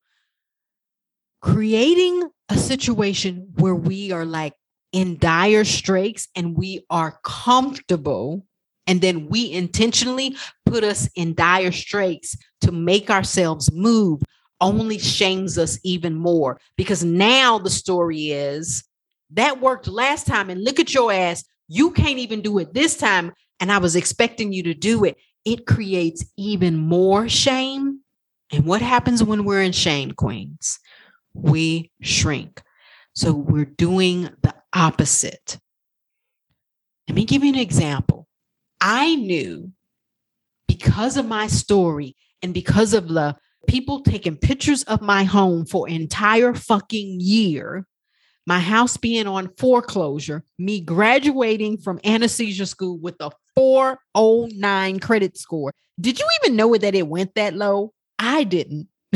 Creating 1.42 2.30
a 2.50 2.58
situation 2.58 3.52
where 3.56 3.76
we 3.76 4.12
are 4.12 4.26
like 4.26 4.54
in 4.92 5.18
dire 5.18 5.66
straits 5.66 6.28
and 6.36 6.56
we 6.56 6.86
are 6.90 7.20
comfortable 7.24 8.46
and 8.88 9.02
then 9.02 9.28
we 9.28 9.52
intentionally 9.52 10.36
put 10.66 10.84
us 10.84 11.10
in 11.16 11.34
dire 11.34 11.72
straits 11.72 12.38
to 12.62 12.72
make 12.72 13.10
ourselves 13.10 13.72
move 13.72 14.22
only 14.62 14.98
shames 14.98 15.58
us 15.58 15.78
even 15.84 16.16
more 16.16 16.60
because 16.78 17.04
now 17.04 17.60
the 17.60 17.70
story 17.70 18.30
is 18.30 18.84
that 19.32 19.60
worked 19.60 19.88
last 19.88 20.26
time 20.28 20.50
and 20.50 20.64
look 20.64 20.80
at 20.80 20.94
your 20.94 21.12
ass 21.12 21.44
you 21.68 21.92
can't 21.92 22.20
even 22.20 22.42
do 22.42 22.58
it 22.60 22.74
this 22.74 22.96
time 22.96 23.34
and 23.60 23.72
i 23.72 23.78
was 23.78 23.96
expecting 23.98 24.54
you 24.54 24.64
to 24.64 24.74
do 24.74 25.04
it 25.04 25.18
it 25.46 25.66
creates 25.66 26.26
even 26.38 26.76
more 26.76 27.30
shame 27.30 28.00
and 28.52 28.66
what 28.66 28.82
happens 28.82 29.24
when 29.24 29.46
we're 29.46 29.62
in 29.62 29.72
shame 29.72 30.12
queens 30.12 30.80
we 31.34 31.92
shrink 32.02 32.62
so 33.16 33.32
we're 33.32 33.66
doing 33.66 34.30
the 34.42 34.54
opposite. 34.74 35.58
Let 37.08 37.16
me 37.16 37.24
give 37.24 37.44
you 37.44 37.54
an 37.54 37.60
example. 37.60 38.28
I 38.82 39.16
knew 39.16 39.72
because 40.68 41.16
of 41.16 41.26
my 41.26 41.48
story 41.48 42.16
and 42.42 42.54
because 42.54 42.94
of 42.94 43.08
the 43.08 43.38
people 43.68 44.02
taking 44.02 44.36
pictures 44.36 44.84
of 44.84 45.02
my 45.02 45.24
home 45.24 45.66
for 45.66 45.88
entire 45.88 46.54
fucking 46.54 47.20
year, 47.22 47.88
my 48.46 48.60
house 48.60 48.98
being 48.98 49.28
on 49.28 49.50
foreclosure, 49.58 50.44
me 50.60 50.82
graduating 50.82 51.78
from 51.78 52.00
anesthesia 52.04 52.66
school 52.66 52.98
with 52.98 53.16
a 53.20 53.32
409 53.56 55.00
credit 55.00 55.38
score. 55.38 55.74
Did 56.00 56.20
you 56.20 56.28
even 56.44 56.56
know 56.56 56.76
that 56.76 56.96
it 56.96 57.08
went 57.08 57.36
that 57.36 57.56
low? 57.56 57.94
I 58.20 58.44
didn't. 58.44 58.88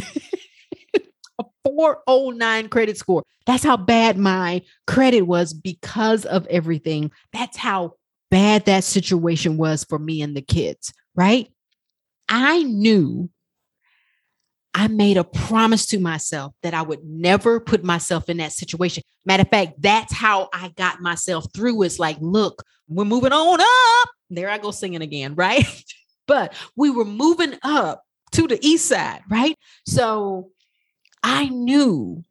a 1.39 1.45
409 1.63 2.69
credit 2.69 2.97
score. 2.97 3.23
That's 3.45 3.63
how 3.63 3.77
bad 3.77 4.17
my 4.17 4.61
credit 4.87 5.23
was 5.23 5.53
because 5.53 6.25
of 6.25 6.47
everything. 6.47 7.11
That's 7.33 7.57
how 7.57 7.95
bad 8.31 8.65
that 8.65 8.83
situation 8.83 9.57
was 9.57 9.83
for 9.83 9.99
me 9.99 10.21
and 10.21 10.35
the 10.35 10.41
kids, 10.41 10.93
right? 11.15 11.47
I 12.29 12.63
knew 12.63 13.29
I 14.73 14.87
made 14.87 15.17
a 15.17 15.23
promise 15.23 15.85
to 15.87 15.99
myself 15.99 16.53
that 16.61 16.73
I 16.73 16.81
would 16.81 17.03
never 17.03 17.59
put 17.59 17.83
myself 17.83 18.29
in 18.29 18.37
that 18.37 18.51
situation. 18.51 19.03
Matter 19.25 19.41
of 19.41 19.49
fact, 19.49 19.81
that's 19.81 20.13
how 20.13 20.49
I 20.53 20.69
got 20.69 21.01
myself 21.01 21.45
through. 21.53 21.81
It's 21.83 21.99
like, 21.99 22.17
look, 22.19 22.63
we're 22.87 23.05
moving 23.05 23.33
on 23.33 23.59
up. 23.61 24.09
There 24.29 24.49
I 24.49 24.57
go 24.57 24.71
singing 24.71 25.01
again, 25.01 25.35
right? 25.35 25.65
but 26.27 26.53
we 26.75 26.89
were 26.89 27.05
moving 27.05 27.55
up 27.63 28.03
to 28.33 28.47
the 28.47 28.59
east 28.61 28.87
side, 28.87 29.21
right? 29.29 29.57
So 29.85 30.51
I 31.23 31.49
knew 31.49 32.23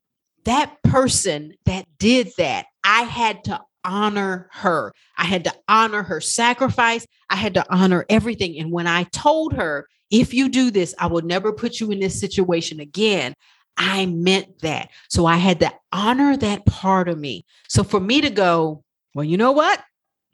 that 0.44 0.82
person 0.82 1.54
that 1.66 1.86
did 1.98 2.30
that, 2.38 2.66
I 2.84 3.02
had 3.02 3.44
to 3.44 3.60
honor 3.84 4.48
her. 4.52 4.92
I 5.16 5.24
had 5.24 5.44
to 5.44 5.54
honor 5.68 6.02
her 6.02 6.20
sacrifice. 6.20 7.06
I 7.28 7.36
had 7.36 7.54
to 7.54 7.66
honor 7.70 8.06
everything. 8.08 8.58
And 8.58 8.70
when 8.70 8.86
I 8.86 9.04
told 9.04 9.54
her, 9.54 9.88
if 10.10 10.32
you 10.32 10.48
do 10.48 10.70
this, 10.70 10.94
I 10.98 11.06
will 11.06 11.22
never 11.22 11.52
put 11.52 11.80
you 11.80 11.90
in 11.90 12.00
this 12.00 12.18
situation 12.18 12.80
again. 12.80 13.34
I 13.76 14.06
meant 14.06 14.60
that. 14.60 14.90
So 15.08 15.26
I 15.26 15.36
had 15.36 15.60
to 15.60 15.72
honor 15.92 16.36
that 16.36 16.66
part 16.66 17.08
of 17.08 17.18
me. 17.18 17.44
So 17.68 17.84
for 17.84 18.00
me 18.00 18.20
to 18.22 18.30
go, 18.30 18.82
well, 19.14 19.24
you 19.24 19.36
know 19.36 19.52
what? 19.52 19.82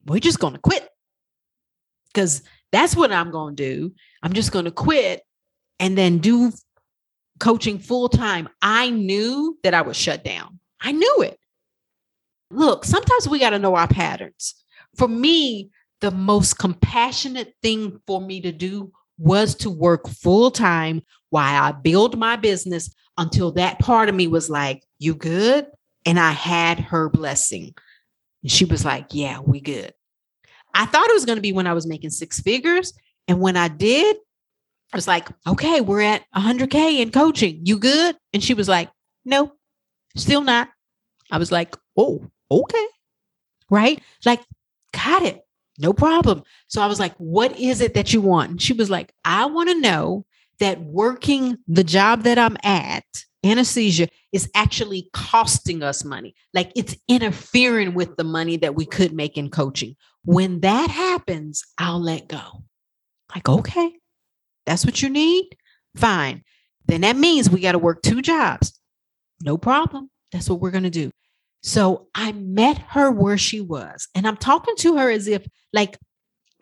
We're 0.07 0.21
just 0.21 0.40
going 0.40 0.54
to 0.54 0.61
quit 0.61 0.88
because 2.12 2.43
that's 2.73 2.97
what 2.97 3.12
I'm 3.12 3.31
going 3.31 3.57
to 3.57 3.62
do. 3.75 3.95
I'm 4.23 4.33
just 4.33 4.52
going 4.52 4.64
to 4.64 4.71
quit 4.71 5.23
and 5.78 5.97
then 5.97 6.19
do 6.19 6.52
coaching 7.40 7.78
full 7.78 8.09
time. 8.09 8.49
I 8.62 8.90
knew 8.90 9.59
that 9.62 9.75
I 9.75 9.83
was 9.83 9.97
shut 9.97 10.25
down. 10.25 10.59
I 10.81 10.93
knew 10.93 11.16
it. 11.23 11.38
Look, 12.50 12.85
sometimes 12.85 13.28
we 13.28 13.38
got 13.38 13.50
to 13.50 13.59
know 13.59 13.75
our 13.75 13.88
patterns. 13.88 14.54
For 14.97 15.09
me, 15.09 15.71
the 16.00 16.11
most 16.11 16.59
compassionate 16.59 17.54
thing 17.62 18.00
for 18.07 18.21
me 18.21 18.40
to 18.43 18.52
do 18.52 18.93
was 19.18 19.54
to 19.56 19.71
work 19.71 20.09
full 20.09 20.50
time 20.50 21.02
while 21.30 21.62
I 21.62 21.73
build 21.73 22.18
my 22.18 22.37
business 22.37 22.94
until 23.16 23.52
that 23.52 23.78
part 23.78 24.09
of 24.09 24.14
me 24.14 24.26
was 24.26 24.50
like, 24.50 24.83
You 24.99 25.14
good? 25.14 25.66
And 26.06 26.18
I 26.18 26.33
had 26.33 26.78
her 26.78 27.09
blessing. 27.09 27.75
And 28.42 28.50
she 28.50 28.64
was 28.64 28.85
like, 28.85 29.09
Yeah, 29.11 29.40
we 29.40 29.61
good. 29.61 29.92
I 30.75 30.87
thought 30.87 31.09
it 31.09 31.14
was 31.14 31.25
going 31.25 31.37
to 31.37 31.42
be 31.42 31.52
when 31.52 31.66
I 31.66 31.73
was 31.73 31.87
making 31.87 32.11
six 32.11 32.40
figures. 32.40 32.92
And 33.28 33.40
when 33.40 33.56
I 33.56 33.68
did, 33.68 34.16
I 34.92 34.97
was 34.97 35.09
like, 35.09 35.28
Okay, 35.47 35.80
we're 35.80 36.02
at 36.02 36.25
100K 36.37 37.00
in 37.00 37.11
coaching. 37.11 37.61
You 37.64 37.78
good? 37.78 38.16
And 38.33 38.42
she 38.42 38.54
was 38.54 38.68
like, 38.68 38.90
No, 39.25 39.52
still 40.16 40.42
not. 40.42 40.68
I 41.30 41.38
was 41.38 41.52
like, 41.52 41.76
Oh, 41.97 42.28
okay. 42.50 42.87
Right? 43.71 44.00
Like, 44.25 44.42
got 44.92 45.23
it. 45.23 45.44
No 45.78 45.93
problem. 45.93 46.43
So 46.69 46.81
I 46.81 46.87
was 46.87 47.00
like, 47.00 47.14
What 47.16 47.59
is 47.59 47.81
it 47.81 47.95
that 47.95 48.12
you 48.12 48.21
want? 48.21 48.50
And 48.50 48.62
she 48.62 48.73
was 48.73 48.90
like, 48.90 49.12
I 49.25 49.47
want 49.47 49.71
to 49.71 49.81
know 49.81 50.25
that 50.61 50.81
working 50.81 51.59
the 51.66 51.85
job 51.85 52.23
that 52.23 52.38
I'm 52.38 52.57
at, 52.62 53.04
anesthesia, 53.45 54.09
is 54.33 54.49
actually 54.54 55.09
costing 55.12 55.83
us 55.83 56.04
money. 56.04 56.35
Like 56.52 56.73
it's 56.76 56.97
interfering 57.09 57.95
with 57.95 58.16
the 58.16 58.25
money 58.25 58.57
that 58.59 58.75
we 58.75 58.87
could 58.87 59.12
make 59.12 59.37
in 59.37 59.50
coaching. 59.50 59.97
When 60.25 60.61
that 60.61 60.90
happens, 60.90 61.62
I'll 61.78 62.00
let 62.00 62.28
go. 62.28 62.64
Like, 63.35 63.49
okay, 63.49 63.93
that's 64.64 64.85
what 64.85 65.02
you 65.02 65.11
need. 65.11 65.57
Fine. 65.97 66.45
Then 66.87 67.02
that 67.02 67.16
means 67.16 67.50
we 67.50 67.61
got 67.61 67.73
to 67.73 67.78
work 67.78 68.02
two 68.02 68.23
jobs. 68.23 68.78
No 69.43 69.57
problem. 69.57 70.11
That's 70.33 70.49
what 70.49 70.61
we're 70.61 70.71
going 70.71 70.85
to 70.85 70.90
do. 70.90 71.11
So 71.66 72.09
I 72.14 72.33
met 72.33 72.76
her 72.90 73.11
where 73.11 73.38
she 73.38 73.62
was, 73.62 74.06
and 74.14 74.26
I'm 74.26 74.37
talking 74.37 74.76
to 74.76 74.99
her 74.99 75.11
as 75.11 75.26
if, 75.26 75.47
like, 75.73 75.98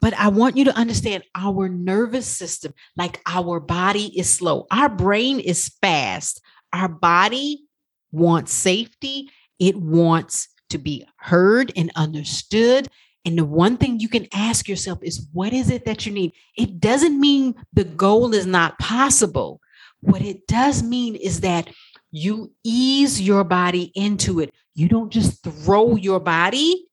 but 0.00 0.14
I 0.14 0.28
want 0.28 0.56
you 0.56 0.64
to 0.66 0.76
understand 0.76 1.24
our 1.34 1.68
nervous 1.68 2.26
system, 2.26 2.72
like 2.96 3.20
our 3.26 3.58
body 3.58 4.16
is 4.16 4.30
slow, 4.30 4.68
our 4.70 4.88
brain 4.88 5.40
is 5.40 5.72
fast, 5.80 6.40
our 6.72 6.86
body 6.86 7.64
wants 8.12 8.52
safety, 8.52 9.28
it 9.58 9.74
wants 9.74 10.46
to 10.70 10.78
be 10.78 11.04
heard 11.16 11.72
and 11.74 11.90
understood. 11.96 12.86
And 13.24 13.36
the 13.36 13.44
one 13.44 13.78
thing 13.78 13.98
you 13.98 14.08
can 14.08 14.28
ask 14.32 14.68
yourself 14.68 15.00
is, 15.02 15.26
what 15.32 15.52
is 15.52 15.68
it 15.68 15.84
that 15.84 16.06
you 16.06 16.12
need? 16.12 16.32
It 16.56 16.78
doesn't 16.78 17.20
mean 17.20 17.56
the 17.72 17.84
goal 17.84 18.34
is 18.34 18.46
not 18.46 18.78
possible. 18.78 19.60
What 20.00 20.22
it 20.22 20.46
does 20.46 20.80
mean 20.84 21.16
is 21.16 21.40
that 21.40 21.68
you 22.12 22.52
ease 22.62 23.20
your 23.20 23.42
body 23.42 23.90
into 23.96 24.38
it. 24.38 24.54
You 24.74 24.88
don't 24.88 25.10
just 25.12 25.42
throw 25.42 25.96
your 25.96 26.20
body. 26.20 26.86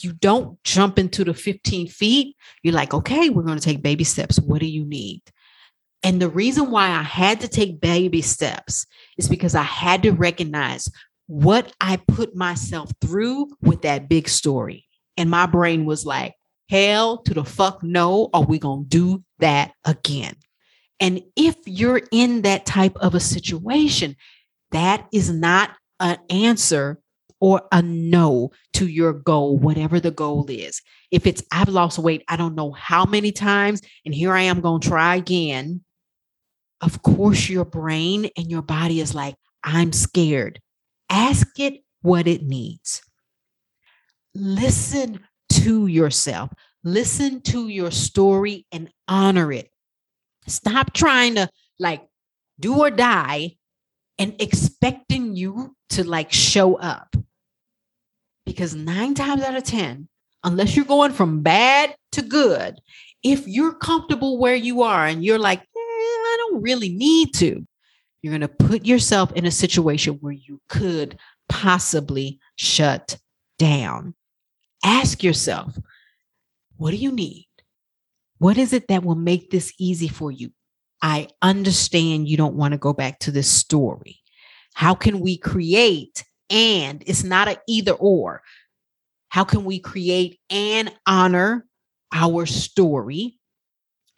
You 0.00 0.12
don't 0.12 0.62
jump 0.64 0.98
into 0.98 1.24
the 1.24 1.34
15 1.34 1.88
feet. 1.88 2.36
You're 2.62 2.74
like, 2.74 2.94
okay, 2.94 3.30
we're 3.30 3.42
going 3.42 3.58
to 3.58 3.64
take 3.64 3.82
baby 3.82 4.04
steps. 4.04 4.38
What 4.38 4.60
do 4.60 4.66
you 4.66 4.84
need? 4.84 5.22
And 6.02 6.20
the 6.20 6.28
reason 6.28 6.70
why 6.70 6.88
I 6.88 7.02
had 7.02 7.40
to 7.40 7.48
take 7.48 7.80
baby 7.80 8.22
steps 8.22 8.86
is 9.18 9.28
because 9.28 9.54
I 9.54 9.62
had 9.62 10.02
to 10.02 10.12
recognize 10.12 10.88
what 11.26 11.72
I 11.80 11.96
put 11.96 12.36
myself 12.36 12.90
through 13.00 13.48
with 13.60 13.82
that 13.82 14.08
big 14.08 14.28
story. 14.28 14.86
And 15.16 15.30
my 15.30 15.46
brain 15.46 15.84
was 15.84 16.06
like, 16.06 16.34
hell 16.68 17.18
to 17.22 17.34
the 17.34 17.44
fuck 17.44 17.82
no, 17.82 18.28
are 18.32 18.44
we 18.44 18.58
going 18.58 18.84
to 18.84 18.88
do 18.88 19.24
that 19.38 19.72
again? 19.84 20.34
And 21.00 21.22
if 21.34 21.56
you're 21.66 22.02
in 22.10 22.42
that 22.42 22.66
type 22.66 22.96
of 22.96 23.14
a 23.14 23.20
situation, 23.20 24.16
that 24.70 25.06
is 25.12 25.30
not 25.30 25.70
an 26.00 26.18
answer 26.30 27.00
or 27.40 27.62
a 27.72 27.82
no 27.82 28.50
to 28.74 28.86
your 28.86 29.12
goal, 29.12 29.58
whatever 29.58 30.00
the 30.00 30.10
goal 30.10 30.46
is. 30.48 30.80
If 31.10 31.26
it's, 31.26 31.42
I've 31.52 31.68
lost 31.68 31.98
weight, 31.98 32.24
I 32.28 32.36
don't 32.36 32.54
know 32.54 32.72
how 32.72 33.04
many 33.04 33.32
times, 33.32 33.82
and 34.04 34.14
here 34.14 34.32
I 34.32 34.42
am 34.42 34.60
going 34.60 34.80
to 34.80 34.88
try 34.88 35.16
again. 35.16 35.82
Of 36.80 37.02
course, 37.02 37.48
your 37.48 37.64
brain 37.64 38.30
and 38.36 38.50
your 38.50 38.62
body 38.62 39.00
is 39.00 39.14
like, 39.14 39.34
I'm 39.62 39.92
scared. 39.92 40.60
Ask 41.10 41.58
it 41.58 41.82
what 42.02 42.26
it 42.26 42.42
needs. 42.42 43.02
Listen 44.34 45.20
to 45.50 45.86
yourself, 45.86 46.50
listen 46.84 47.40
to 47.42 47.68
your 47.68 47.90
story 47.90 48.66
and 48.72 48.90
honor 49.08 49.52
it. 49.52 49.70
Stop 50.46 50.92
trying 50.92 51.36
to 51.36 51.48
like 51.78 52.02
do 52.60 52.80
or 52.80 52.90
die 52.90 53.55
and 54.18 54.34
expecting 54.40 55.34
you 55.34 55.74
to 55.90 56.04
like 56.04 56.32
show 56.32 56.76
up. 56.76 57.14
Because 58.44 58.74
nine 58.74 59.14
times 59.14 59.42
out 59.42 59.56
of 59.56 59.64
10, 59.64 60.08
unless 60.44 60.76
you're 60.76 60.84
going 60.84 61.12
from 61.12 61.42
bad 61.42 61.94
to 62.12 62.22
good, 62.22 62.78
if 63.22 63.46
you're 63.48 63.74
comfortable 63.74 64.38
where 64.38 64.54
you 64.54 64.82
are 64.82 65.06
and 65.06 65.24
you're 65.24 65.38
like, 65.38 65.60
eh, 65.60 65.64
I 65.76 66.36
don't 66.38 66.62
really 66.62 66.90
need 66.90 67.34
to, 67.34 67.66
you're 68.22 68.30
going 68.30 68.40
to 68.40 68.48
put 68.48 68.86
yourself 68.86 69.32
in 69.32 69.46
a 69.46 69.50
situation 69.50 70.14
where 70.14 70.32
you 70.32 70.60
could 70.68 71.18
possibly 71.48 72.38
shut 72.56 73.18
down. 73.58 74.14
Ask 74.84 75.22
yourself, 75.22 75.76
what 76.76 76.90
do 76.92 76.96
you 76.96 77.10
need? 77.10 77.48
What 78.38 78.58
is 78.58 78.72
it 78.72 78.88
that 78.88 79.02
will 79.02 79.14
make 79.16 79.50
this 79.50 79.72
easy 79.78 80.08
for 80.08 80.30
you? 80.30 80.52
I 81.02 81.28
understand 81.42 82.28
you 82.28 82.36
don't 82.36 82.56
want 82.56 82.72
to 82.72 82.78
go 82.78 82.92
back 82.92 83.18
to 83.20 83.30
this 83.30 83.50
story. 83.50 84.20
How 84.74 84.94
can 84.94 85.20
we 85.20 85.36
create 85.38 86.24
and 86.50 87.02
it's 87.06 87.24
not 87.24 87.48
an 87.48 87.56
either 87.68 87.92
or. 87.92 88.42
How 89.28 89.44
can 89.44 89.64
we 89.64 89.78
create 89.78 90.38
and 90.50 90.92
honor 91.06 91.66
our 92.12 92.46
story? 92.46 93.38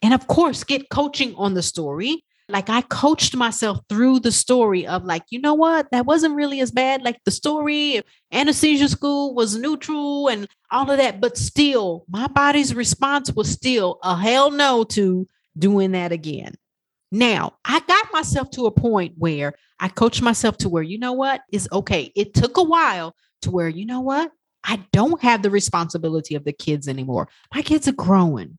And 0.01 0.13
of 0.13 0.27
course, 0.27 0.63
get 0.63 0.89
coaching 0.89 1.35
on 1.35 1.53
the 1.53 1.63
story. 1.63 2.23
Like 2.47 2.69
I 2.69 2.81
coached 2.81 3.35
myself 3.35 3.79
through 3.89 4.21
the 4.21 4.31
story 4.31 4.87
of 4.87 5.03
like, 5.03 5.23
you 5.29 5.39
know 5.39 5.53
what? 5.53 5.91
That 5.91 6.05
wasn't 6.05 6.35
really 6.35 6.61
as 6.61 6.71
bad. 6.71 7.03
Like 7.03 7.19
the 7.23 7.31
story, 7.31 7.97
of 7.97 8.05
anesthesia 8.31 8.87
school 8.87 9.35
was 9.35 9.55
neutral 9.55 10.29
and 10.29 10.47
all 10.71 10.89
of 10.89 10.97
that. 10.97 11.21
But 11.21 11.37
still, 11.37 12.05
my 12.07 12.27
body's 12.27 12.73
response 12.73 13.31
was 13.31 13.51
still 13.51 13.99
a 14.03 14.15
hell 14.15 14.49
no 14.49 14.83
to 14.85 15.27
doing 15.57 15.91
that 15.91 16.11
again. 16.11 16.55
Now, 17.11 17.53
I 17.65 17.79
got 17.81 18.13
myself 18.13 18.51
to 18.51 18.65
a 18.67 18.71
point 18.71 19.13
where 19.17 19.53
I 19.79 19.87
coached 19.87 20.21
myself 20.21 20.57
to 20.57 20.69
where, 20.69 20.83
you 20.83 20.99
know 20.99 21.13
what, 21.13 21.41
is 21.51 21.67
okay. 21.71 22.11
It 22.15 22.33
took 22.33 22.57
a 22.57 22.63
while 22.63 23.15
to 23.41 23.51
where, 23.51 23.69
you 23.69 23.85
know 23.85 24.01
what, 24.01 24.31
I 24.63 24.83
don't 24.91 25.21
have 25.21 25.41
the 25.41 25.49
responsibility 25.49 26.35
of 26.35 26.43
the 26.43 26.53
kids 26.53 26.87
anymore. 26.87 27.29
My 27.53 27.61
kids 27.61 27.87
are 27.87 27.93
growing, 27.93 28.57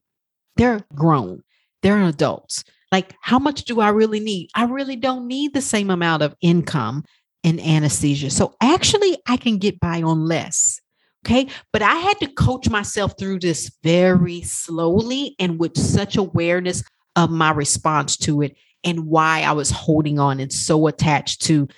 they're 0.56 0.84
grown, 0.94 1.42
they're 1.82 2.02
adults. 2.02 2.64
Like, 2.90 3.14
how 3.20 3.38
much 3.38 3.64
do 3.64 3.80
I 3.80 3.90
really 3.90 4.18
need? 4.18 4.50
I 4.56 4.64
really 4.64 4.96
don't 4.96 5.28
need 5.28 5.54
the 5.54 5.60
same 5.60 5.90
amount 5.90 6.22
of 6.22 6.34
income 6.40 7.04
in 7.44 7.60
anesthesia. 7.60 8.30
So, 8.30 8.54
actually, 8.60 9.16
I 9.28 9.36
can 9.36 9.58
get 9.58 9.78
by 9.78 10.02
on 10.02 10.24
less. 10.24 10.80
Okay. 11.24 11.48
But 11.72 11.82
I 11.82 11.96
had 11.96 12.18
to 12.20 12.32
coach 12.32 12.68
myself 12.70 13.12
through 13.18 13.40
this 13.40 13.70
very 13.82 14.40
slowly 14.42 15.36
and 15.38 15.58
with 15.58 15.76
such 15.76 16.16
awareness 16.16 16.82
of 17.24 17.30
my 17.30 17.50
response 17.52 18.16
to 18.16 18.42
it 18.42 18.56
and 18.83 19.06
why 19.06 19.42
I 19.42 19.52
was 19.52 19.70
holding 19.70 20.18
on 20.18 20.40
and 20.40 20.52
so 20.52 20.87
attached 20.87 21.42
to, 21.42 21.68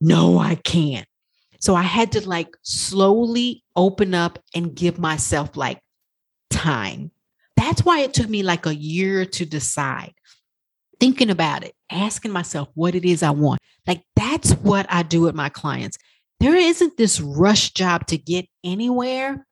no, 0.00 0.38
I 0.38 0.54
can't. 0.56 1.06
So 1.58 1.74
I 1.74 1.82
had 1.82 2.12
to 2.12 2.28
like 2.28 2.56
slowly 2.62 3.64
open 3.74 4.14
up 4.14 4.38
and 4.54 4.74
give 4.74 4.98
myself 4.98 5.56
like 5.56 5.80
time. 6.50 7.10
That's 7.56 7.84
why 7.84 8.00
it 8.00 8.14
took 8.14 8.28
me 8.28 8.42
like 8.42 8.66
a 8.66 8.74
year 8.74 9.24
to 9.26 9.44
decide. 9.44 10.14
thinking 11.00 11.30
about 11.30 11.64
it, 11.64 11.74
asking 11.90 12.30
myself 12.30 12.68
what 12.74 12.94
it 12.94 13.04
is 13.04 13.22
I 13.22 13.30
want. 13.30 13.60
Like 13.86 14.02
that's 14.14 14.52
what 14.52 14.86
I 14.90 15.02
do 15.02 15.22
with 15.22 15.34
my 15.34 15.48
clients. 15.48 15.96
There 16.38 16.54
isn't 16.54 16.96
this 16.96 17.20
rush 17.20 17.72
job 17.72 18.06
to 18.08 18.18
get 18.18 18.46
anywhere. 18.62 19.46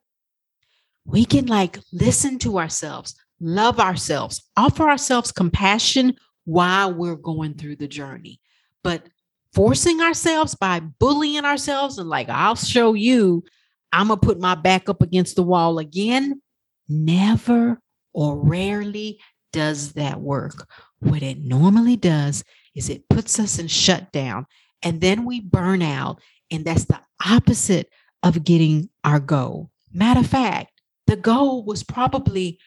We 1.07 1.25
can 1.25 1.47
like 1.47 1.79
listen 1.93 2.39
to 2.41 2.59
ourselves, 2.59 3.15
love 3.41 3.81
ourselves, 3.81 4.43
offer 4.57 4.89
ourselves 4.89 5.33
compassion 5.33 6.17
while 6.45 6.93
we're 6.93 7.17
going 7.17 7.55
through 7.55 7.77
the 7.77 7.89
journey. 7.89 8.41
But 8.83 9.05
forcing 9.53 10.01
ourselves 10.01 10.55
by 10.55 10.81
bullying 10.81 11.45
ourselves 11.45 11.99
and 11.99 12.09
like, 12.09 12.29
I'll 12.29 12.57
show 12.57 12.95
you, 12.95 13.45
I'm 13.93 14.09
going 14.09 14.21
to 14.21 14.27
put 14.27 14.41
my 14.41 14.55
back 14.55 14.89
up 14.89 15.03
against 15.03 15.37
the 15.37 15.43
wall 15.43 15.79
again, 15.79 16.41
never 16.89 17.81
or 18.13 18.37
rarely 18.37 19.21
does 19.53 19.93
that 19.93 20.21
work. 20.21 20.67
What 21.01 21.23
it 21.23 21.39
normally 21.39 21.97
does 21.97 22.45
is 22.75 22.89
it 22.89 23.09
puts 23.09 23.39
us 23.39 23.59
in 23.59 23.69
shutdown 23.69 24.47
and 24.83 25.01
then 25.01 25.25
we 25.25 25.41
burn 25.41 25.83
out. 25.83 26.21
And 26.51 26.65
that's 26.65 26.85
the 26.85 27.01
opposite 27.27 27.91
of 28.23 28.45
getting 28.45 28.89
our 29.05 29.21
goal. 29.21 29.71
Matter 29.93 30.21
of 30.21 30.27
fact, 30.27 30.73
the 31.07 31.17
goal 31.17 31.65
was 31.65 31.83
probably 31.83 32.59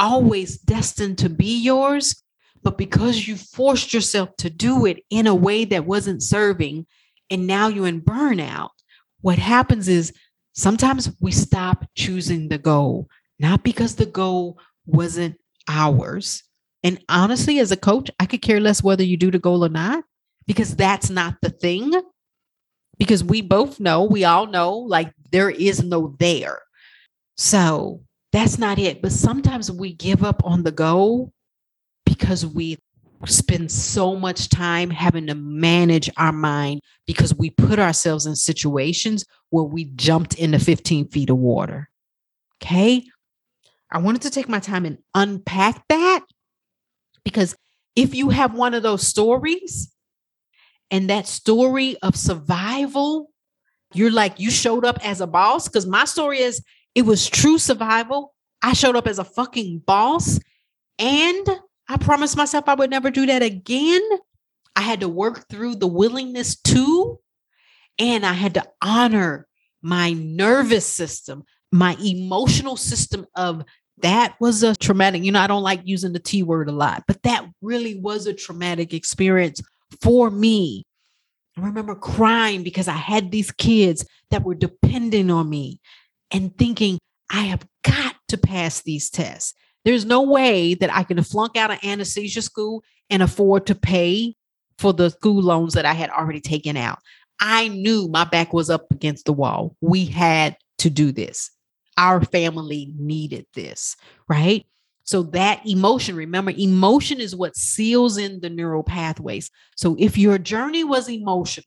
always 0.00 0.58
destined 0.58 1.18
to 1.18 1.28
be 1.28 1.58
yours, 1.58 2.20
but 2.62 2.76
because 2.76 3.28
you 3.28 3.36
forced 3.36 3.94
yourself 3.94 4.34
to 4.38 4.50
do 4.50 4.86
it 4.86 5.04
in 5.10 5.26
a 5.26 5.34
way 5.34 5.64
that 5.66 5.86
wasn't 5.86 6.22
serving, 6.22 6.86
and 7.30 7.46
now 7.46 7.68
you're 7.68 7.86
in 7.86 8.00
burnout, 8.00 8.70
what 9.20 9.38
happens 9.38 9.86
is 9.86 10.12
sometimes 10.54 11.12
we 11.20 11.30
stop 11.30 11.86
choosing 11.94 12.48
the 12.48 12.58
goal, 12.58 13.08
not 13.38 13.62
because 13.62 13.94
the 13.94 14.06
goal 14.06 14.58
wasn't 14.86 15.36
ours. 15.68 16.42
And 16.82 16.98
honestly, 17.08 17.60
as 17.60 17.70
a 17.70 17.76
coach, 17.76 18.10
I 18.18 18.26
could 18.26 18.42
care 18.42 18.60
less 18.60 18.82
whether 18.82 19.04
you 19.04 19.16
do 19.16 19.30
the 19.30 19.38
goal 19.38 19.64
or 19.64 19.68
not, 19.68 20.02
because 20.46 20.74
that's 20.74 21.10
not 21.10 21.36
the 21.42 21.50
thing. 21.50 21.92
Because 22.98 23.22
we 23.24 23.40
both 23.40 23.80
know, 23.80 24.04
we 24.04 24.24
all 24.24 24.46
know, 24.46 24.74
like 24.74 25.12
there 25.30 25.48
is 25.48 25.82
no 25.82 26.16
there. 26.18 26.60
So 27.36 28.02
that's 28.32 28.58
not 28.58 28.78
it. 28.78 29.02
But 29.02 29.12
sometimes 29.12 29.70
we 29.70 29.92
give 29.92 30.24
up 30.24 30.42
on 30.44 30.62
the 30.62 30.72
goal 30.72 31.32
because 32.04 32.46
we 32.46 32.78
spend 33.26 33.70
so 33.70 34.16
much 34.16 34.48
time 34.48 34.88
having 34.90 35.26
to 35.26 35.34
manage 35.34 36.08
our 36.16 36.32
mind 36.32 36.80
because 37.06 37.34
we 37.34 37.50
put 37.50 37.78
ourselves 37.78 38.26
in 38.26 38.34
situations 38.34 39.24
where 39.50 39.64
we 39.64 39.84
jumped 39.96 40.34
into 40.34 40.58
15 40.58 41.08
feet 41.08 41.30
of 41.30 41.36
water. 41.36 41.90
Okay. 42.62 43.04
I 43.92 43.98
wanted 43.98 44.22
to 44.22 44.30
take 44.30 44.48
my 44.48 44.60
time 44.60 44.86
and 44.86 44.98
unpack 45.14 45.86
that 45.88 46.24
because 47.24 47.56
if 47.96 48.14
you 48.14 48.30
have 48.30 48.54
one 48.54 48.74
of 48.74 48.82
those 48.82 49.06
stories 49.06 49.92
and 50.90 51.10
that 51.10 51.26
story 51.26 51.96
of 52.02 52.16
survival, 52.16 53.30
you're 53.92 54.10
like, 54.10 54.38
you 54.38 54.50
showed 54.50 54.84
up 54.84 55.04
as 55.04 55.20
a 55.20 55.26
boss. 55.26 55.68
Because 55.68 55.86
my 55.86 56.04
story 56.04 56.38
is 56.38 56.62
it 56.94 57.02
was 57.02 57.28
true 57.28 57.58
survival. 57.58 58.34
I 58.62 58.72
showed 58.72 58.96
up 58.96 59.06
as 59.06 59.18
a 59.18 59.24
fucking 59.24 59.82
boss 59.86 60.38
and 60.98 61.48
I 61.88 61.96
promised 61.96 62.36
myself 62.36 62.68
I 62.68 62.74
would 62.74 62.90
never 62.90 63.10
do 63.10 63.26
that 63.26 63.42
again. 63.42 64.02
I 64.76 64.82
had 64.82 65.00
to 65.00 65.08
work 65.08 65.48
through 65.48 65.76
the 65.76 65.86
willingness 65.86 66.56
to, 66.62 67.18
and 67.98 68.24
I 68.24 68.32
had 68.32 68.54
to 68.54 68.66
honor 68.80 69.48
my 69.82 70.12
nervous 70.12 70.86
system, 70.86 71.42
my 71.72 71.96
emotional 72.04 72.76
system 72.76 73.26
of 73.34 73.64
that 73.98 74.36
was 74.40 74.62
a 74.62 74.76
traumatic, 74.76 75.24
you 75.24 75.32
know, 75.32 75.40
I 75.40 75.46
don't 75.46 75.62
like 75.62 75.80
using 75.84 76.12
the 76.12 76.20
T 76.20 76.42
word 76.42 76.68
a 76.68 76.72
lot, 76.72 77.04
but 77.06 77.22
that 77.22 77.46
really 77.60 77.98
was 77.98 78.26
a 78.26 78.34
traumatic 78.34 78.94
experience 78.94 79.60
for 80.00 80.30
me. 80.30 80.84
I 81.56 81.62
remember 81.62 81.94
crying 81.94 82.62
because 82.62 82.88
I 82.88 82.92
had 82.92 83.30
these 83.30 83.50
kids 83.50 84.06
that 84.30 84.44
were 84.44 84.54
depending 84.54 85.30
on 85.30 85.48
me 85.48 85.80
and 86.30 86.56
thinking, 86.56 86.98
I 87.30 87.42
have 87.42 87.66
got 87.84 88.16
to 88.28 88.38
pass 88.38 88.82
these 88.82 89.10
tests. 89.10 89.54
There's 89.84 90.04
no 90.04 90.22
way 90.22 90.74
that 90.74 90.94
I 90.94 91.04
can 91.04 91.22
flunk 91.22 91.56
out 91.56 91.70
of 91.70 91.78
anesthesia 91.82 92.42
school 92.42 92.84
and 93.08 93.22
afford 93.22 93.66
to 93.66 93.74
pay 93.74 94.34
for 94.78 94.92
the 94.92 95.10
school 95.10 95.42
loans 95.42 95.74
that 95.74 95.86
I 95.86 95.94
had 95.94 96.10
already 96.10 96.40
taken 96.40 96.76
out. 96.76 96.98
I 97.40 97.68
knew 97.68 98.08
my 98.08 98.24
back 98.24 98.52
was 98.52 98.68
up 98.68 98.90
against 98.90 99.24
the 99.24 99.32
wall. 99.32 99.76
We 99.80 100.04
had 100.04 100.56
to 100.78 100.90
do 100.90 101.12
this. 101.12 101.50
Our 101.96 102.22
family 102.22 102.92
needed 102.98 103.46
this, 103.54 103.96
right? 104.28 104.66
So 105.04 105.24
that 105.24 105.66
emotion, 105.66 106.14
remember, 106.14 106.52
emotion 106.56 107.20
is 107.20 107.34
what 107.34 107.56
seals 107.56 108.16
in 108.16 108.40
the 108.40 108.50
neural 108.50 108.82
pathways. 108.82 109.50
So 109.76 109.96
if 109.98 110.16
your 110.16 110.38
journey 110.38 110.84
was 110.84 111.08
emotional, 111.08 111.66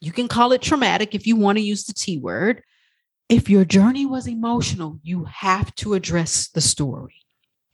you 0.00 0.12
can 0.12 0.28
call 0.28 0.52
it 0.52 0.62
traumatic 0.62 1.14
if 1.14 1.26
you 1.26 1.36
want 1.36 1.58
to 1.58 1.64
use 1.64 1.84
the 1.84 1.92
T 1.92 2.18
word, 2.18 2.62
if 3.32 3.48
your 3.48 3.64
journey 3.64 4.04
was 4.04 4.28
emotional, 4.28 4.98
you 5.02 5.24
have 5.24 5.74
to 5.76 5.94
address 5.94 6.48
the 6.48 6.60
story. 6.60 7.14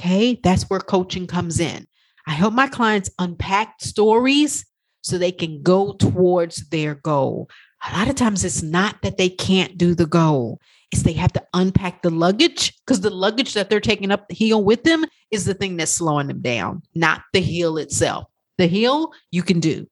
Okay. 0.00 0.38
That's 0.44 0.70
where 0.70 0.78
coaching 0.78 1.26
comes 1.26 1.58
in. 1.58 1.84
I 2.28 2.32
help 2.32 2.54
my 2.54 2.68
clients 2.68 3.10
unpack 3.18 3.80
stories 3.80 4.64
so 5.02 5.18
they 5.18 5.32
can 5.32 5.60
go 5.64 5.94
towards 5.94 6.68
their 6.68 6.94
goal. 6.94 7.50
A 7.90 7.98
lot 7.98 8.08
of 8.08 8.14
times 8.14 8.44
it's 8.44 8.62
not 8.62 9.02
that 9.02 9.18
they 9.18 9.28
can't 9.28 9.76
do 9.76 9.96
the 9.96 10.06
goal, 10.06 10.60
it's 10.92 11.02
they 11.02 11.12
have 11.14 11.32
to 11.32 11.44
unpack 11.52 12.02
the 12.02 12.10
luggage 12.10 12.72
because 12.86 13.00
the 13.00 13.10
luggage 13.10 13.54
that 13.54 13.68
they're 13.68 13.80
taking 13.80 14.12
up 14.12 14.28
the 14.28 14.34
hill 14.36 14.62
with 14.62 14.84
them 14.84 15.04
is 15.32 15.44
the 15.44 15.54
thing 15.54 15.76
that's 15.76 15.90
slowing 15.90 16.28
them 16.28 16.40
down, 16.40 16.82
not 16.94 17.22
the 17.32 17.40
hill 17.40 17.78
itself. 17.78 18.26
The 18.58 18.68
hill 18.68 19.12
you 19.32 19.42
can 19.42 19.58
do. 19.58 19.88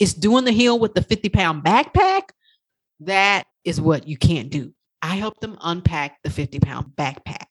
It's 0.00 0.14
doing 0.14 0.44
the 0.44 0.52
hill 0.52 0.78
with 0.78 0.94
the 0.94 1.02
50 1.02 1.28
pound 1.28 1.64
backpack. 1.64 2.30
That 3.00 3.44
is 3.64 3.80
what 3.80 4.08
you 4.08 4.16
can't 4.16 4.50
do. 4.50 4.74
I 5.02 5.16
help 5.16 5.40
them 5.40 5.58
unpack 5.60 6.18
the 6.22 6.30
50 6.30 6.60
pound 6.60 6.86
backpack. 6.96 7.46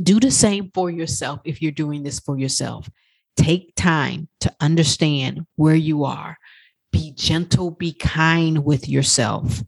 Do 0.00 0.20
the 0.20 0.30
same 0.30 0.70
for 0.72 0.90
yourself 0.90 1.40
if 1.44 1.60
you're 1.60 1.72
doing 1.72 2.02
this 2.02 2.20
for 2.20 2.38
yourself. 2.38 2.88
Take 3.36 3.72
time 3.76 4.28
to 4.40 4.54
understand 4.60 5.46
where 5.56 5.74
you 5.74 6.04
are. 6.04 6.38
Be 6.92 7.12
gentle, 7.12 7.70
be 7.70 7.92
kind 7.92 8.64
with 8.64 8.88
yourself. 8.88 9.62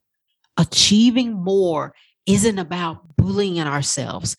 Achieving 0.57 1.33
more 1.33 1.95
isn't 2.27 2.59
about 2.59 3.17
bullying 3.17 3.61
ourselves, 3.61 4.37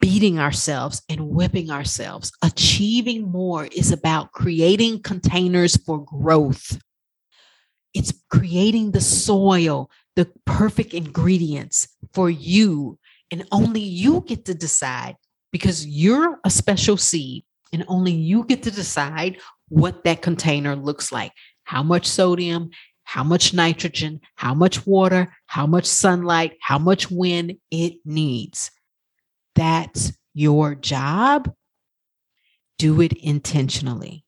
beating 0.00 0.38
ourselves, 0.38 1.02
and 1.08 1.28
whipping 1.28 1.70
ourselves. 1.70 2.32
Achieving 2.42 3.30
more 3.30 3.66
is 3.66 3.90
about 3.92 4.32
creating 4.32 5.02
containers 5.02 5.76
for 5.76 6.04
growth. 6.04 6.78
It's 7.94 8.12
creating 8.30 8.92
the 8.92 9.00
soil 9.00 9.90
the 10.18 10.28
perfect 10.46 10.94
ingredients 10.94 11.86
for 12.12 12.28
you. 12.28 12.98
And 13.30 13.46
only 13.52 13.80
you 13.80 14.24
get 14.26 14.46
to 14.46 14.54
decide 14.54 15.14
because 15.52 15.86
you're 15.86 16.40
a 16.44 16.50
special 16.50 16.96
seed 16.96 17.44
and 17.72 17.84
only 17.86 18.10
you 18.10 18.42
get 18.42 18.64
to 18.64 18.72
decide 18.72 19.38
what 19.68 20.02
that 20.02 20.20
container 20.20 20.74
looks 20.74 21.12
like 21.12 21.32
how 21.62 21.82
much 21.82 22.06
sodium, 22.06 22.70
how 23.04 23.22
much 23.22 23.52
nitrogen, 23.52 24.20
how 24.36 24.54
much 24.54 24.86
water, 24.86 25.36
how 25.46 25.66
much 25.66 25.84
sunlight, 25.84 26.56
how 26.62 26.78
much 26.78 27.10
wind 27.10 27.56
it 27.70 27.98
needs. 28.06 28.70
That's 29.54 30.12
your 30.32 30.74
job. 30.74 31.52
Do 32.78 33.02
it 33.02 33.12
intentionally. 33.12 34.24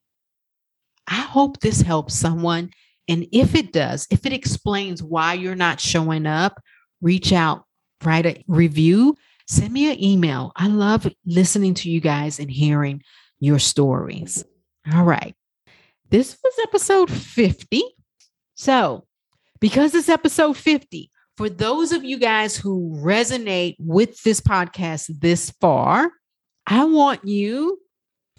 I 1.09 1.22
hope 1.22 1.61
this 1.61 1.81
helps 1.81 2.14
someone 2.14 2.70
and 3.11 3.27
if 3.33 3.57
it 3.57 3.73
does, 3.73 4.07
if 4.09 4.25
it 4.25 4.33
explains 4.33 5.03
why 5.03 5.35
you're 5.35 5.57
not 5.57 5.81
showing 5.81 6.27
up, 6.27 6.62
reach 7.03 7.33
out, 7.33 7.64
write 8.05 8.25
a 8.25 8.44
review, 8.46 9.16
send 9.49 9.73
me 9.73 9.90
an 9.90 10.03
email. 10.03 10.53
I 10.55 10.68
love 10.68 11.12
listening 11.27 11.75
to 11.75 11.90
you 11.90 12.01
guys 12.01 12.38
and 12.38 12.49
hearing 12.49 13.03
your 13.40 13.59
stories. 13.59 14.44
All 14.94 15.03
right. 15.03 15.35
This 16.09 16.38
was 16.42 16.55
episode 16.62 17.11
50. 17.11 17.83
So, 18.55 19.05
because 19.59 19.92
it's 19.96 20.09
episode 20.09 20.57
50, 20.57 21.11
for 21.37 21.49
those 21.49 21.90
of 21.90 22.05
you 22.05 22.16
guys 22.16 22.57
who 22.57 22.96
resonate 23.03 23.75
with 23.81 24.23
this 24.23 24.40
podcast 24.40 25.11
this 25.20 25.51
far, 25.61 26.12
I 26.64 26.85
want 26.85 27.25
you 27.25 27.81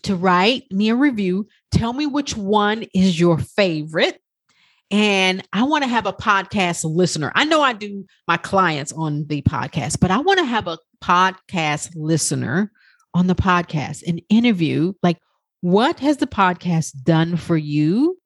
to 0.03 0.15
write 0.15 0.71
me 0.71 0.89
a 0.89 0.95
review. 0.95 1.49
Tell 1.73 1.91
me 1.91 2.05
which 2.05 2.37
one 2.37 2.85
is 2.93 3.19
your 3.19 3.37
favorite 3.37 4.20
and 4.91 5.41
I 5.53 5.63
want 5.63 5.83
to 5.83 5.89
have 5.89 6.05
a 6.05 6.13
podcast 6.13 6.83
listener. 6.83 7.31
I 7.33 7.45
know 7.45 7.61
I 7.61 7.73
do 7.73 8.05
my 8.27 8.37
clients 8.37 8.91
on 8.91 9.25
the 9.27 9.41
podcast, 9.41 9.99
but 10.01 10.11
I 10.11 10.19
want 10.19 10.39
to 10.39 10.45
have 10.45 10.67
a 10.67 10.77
podcast 11.01 11.91
listener 11.95 12.71
on 13.13 13.27
the 13.27 13.35
podcast, 13.35 14.05
an 14.05 14.19
interview 14.29 14.93
like, 15.01 15.17
what 15.61 15.99
has 15.99 16.17
the 16.17 16.27
podcast 16.27 17.03
done 17.03 17.37
for 17.37 17.55
you 17.55 18.17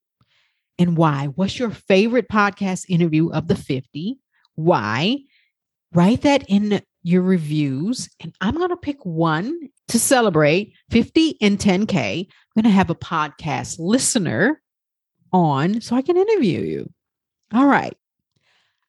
and 0.80 0.98
why? 0.98 1.28
What's 1.36 1.60
your 1.60 1.70
favorite 1.70 2.30
podcast 2.30 2.86
interview 2.90 3.30
of 3.30 3.48
the 3.48 3.56
50? 3.56 4.18
Why? 4.56 5.20
Write 5.94 6.24
that 6.24 6.46
in 6.50 6.82
your 7.04 7.22
reviews, 7.22 8.10
and 8.20 8.34
I'm 8.42 8.56
going 8.56 8.70
to 8.70 8.78
pick 8.78 9.06
one 9.06 9.70
to 9.90 10.00
celebrate 10.00 10.74
50 10.90 11.38
and 11.42 11.60
10K, 11.60 12.26
I'm 12.26 12.62
going 12.62 12.72
to 12.72 12.76
have 12.76 12.90
a 12.90 12.96
podcast 12.96 13.76
listener 13.78 14.60
on 15.36 15.82
so 15.82 15.96
I 15.96 16.02
can 16.02 16.18
interview 16.18 16.62
you. 16.62 16.92
All 17.54 17.66
right. 17.66 17.96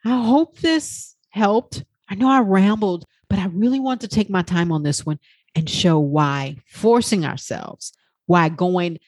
I 0.05 0.25
hope 0.25 0.59
this 0.59 1.17
helped. 1.31 1.85
I 2.09 2.15
know 2.15 2.31
I 2.31 2.41
rambled, 2.41 3.05
but 3.29 3.39
I 3.39 3.47
really 3.47 3.81
want 3.81 4.01
to 4.03 4.09
take 4.09 4.31
my 4.31 4.43
time 4.43 4.71
on 4.71 4.83
this 4.83 5.05
one 5.05 5.19
and 5.55 5.69
show 5.69 5.99
why 5.99 6.57
forcing 6.69 7.25
ourselves, 7.25 7.93
why 8.27 8.49
going 8.49 8.99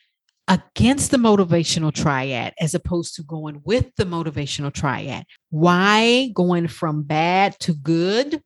against 0.48 1.10
the 1.10 1.18
motivational 1.18 1.92
triad 1.92 2.54
as 2.58 2.74
opposed 2.74 3.14
to 3.14 3.22
going 3.22 3.60
with 3.64 3.94
the 3.96 4.04
motivational 4.04 4.72
triad, 4.72 5.24
why 5.50 6.30
going 6.34 6.66
from 6.66 7.02
bad 7.02 7.58
to 7.60 7.74
good 7.74 8.42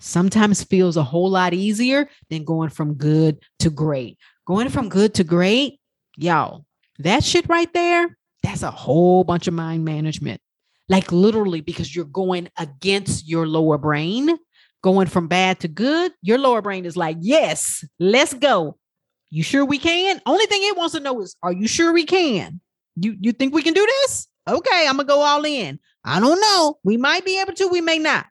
sometimes 0.00 0.64
feels 0.64 0.96
a 0.96 1.02
whole 1.02 1.30
lot 1.30 1.54
easier 1.54 2.08
than 2.28 2.44
going 2.44 2.68
from 2.68 2.94
good 2.94 3.42
to 3.60 3.70
great. 3.70 4.18
Going 4.46 4.68
from 4.68 4.88
good 4.88 5.14
to 5.14 5.24
great, 5.24 5.80
y'all, 6.16 6.64
that 6.98 7.24
shit 7.24 7.48
right 7.48 7.72
there, 7.72 8.17
that's 8.42 8.62
a 8.62 8.70
whole 8.70 9.24
bunch 9.24 9.46
of 9.46 9.54
mind 9.54 9.84
management. 9.84 10.40
Like 10.88 11.12
literally, 11.12 11.60
because 11.60 11.94
you're 11.94 12.04
going 12.04 12.48
against 12.58 13.28
your 13.28 13.46
lower 13.46 13.78
brain, 13.78 14.38
going 14.82 15.06
from 15.06 15.28
bad 15.28 15.60
to 15.60 15.68
good, 15.68 16.12
your 16.22 16.38
lower 16.38 16.62
brain 16.62 16.86
is 16.86 16.96
like, 16.96 17.18
yes, 17.20 17.84
let's 17.98 18.32
go. 18.34 18.78
You 19.30 19.42
sure 19.42 19.64
we 19.64 19.78
can? 19.78 20.20
Only 20.24 20.46
thing 20.46 20.60
it 20.62 20.76
wants 20.76 20.94
to 20.94 21.00
know 21.00 21.20
is, 21.20 21.36
are 21.42 21.52
you 21.52 21.66
sure 21.66 21.92
we 21.92 22.04
can? 22.04 22.60
You 22.96 23.16
you 23.20 23.32
think 23.32 23.54
we 23.54 23.62
can 23.62 23.74
do 23.74 23.86
this? 23.86 24.26
Okay, 24.48 24.86
I'm 24.88 24.96
gonna 24.96 25.04
go 25.04 25.20
all 25.20 25.44
in. 25.44 25.78
I 26.04 26.20
don't 26.20 26.40
know. 26.40 26.78
We 26.82 26.96
might 26.96 27.24
be 27.24 27.40
able 27.40 27.52
to, 27.52 27.68
we 27.68 27.82
may 27.82 27.98
not. 27.98 28.26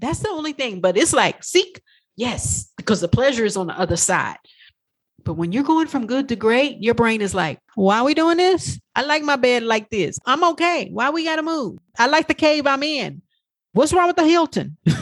That's 0.00 0.18
the 0.18 0.30
only 0.30 0.52
thing. 0.52 0.80
But 0.80 0.96
it's 0.96 1.12
like, 1.12 1.44
seek, 1.44 1.80
yes, 2.16 2.72
because 2.76 3.00
the 3.00 3.08
pleasure 3.08 3.44
is 3.44 3.56
on 3.56 3.68
the 3.68 3.78
other 3.78 3.96
side. 3.96 4.38
But 5.30 5.36
when 5.36 5.52
you're 5.52 5.62
going 5.62 5.86
from 5.86 6.08
good 6.08 6.28
to 6.30 6.34
great, 6.34 6.82
your 6.82 6.94
brain 6.94 7.20
is 7.20 7.36
like, 7.36 7.60
why 7.76 8.00
are 8.00 8.04
we 8.04 8.14
doing 8.14 8.36
this? 8.36 8.80
I 8.96 9.02
like 9.02 9.22
my 9.22 9.36
bed 9.36 9.62
like 9.62 9.88
this. 9.88 10.18
I'm 10.26 10.42
okay. 10.42 10.88
Why 10.90 11.10
we 11.10 11.22
gotta 11.22 11.44
move? 11.44 11.78
I 11.96 12.08
like 12.08 12.26
the 12.26 12.34
cave 12.34 12.66
I'm 12.66 12.82
in. 12.82 13.22
What's 13.70 13.92
wrong 13.92 14.08
with 14.08 14.16
the 14.16 14.26
Hilton? 14.26 14.76
it's 14.84 14.98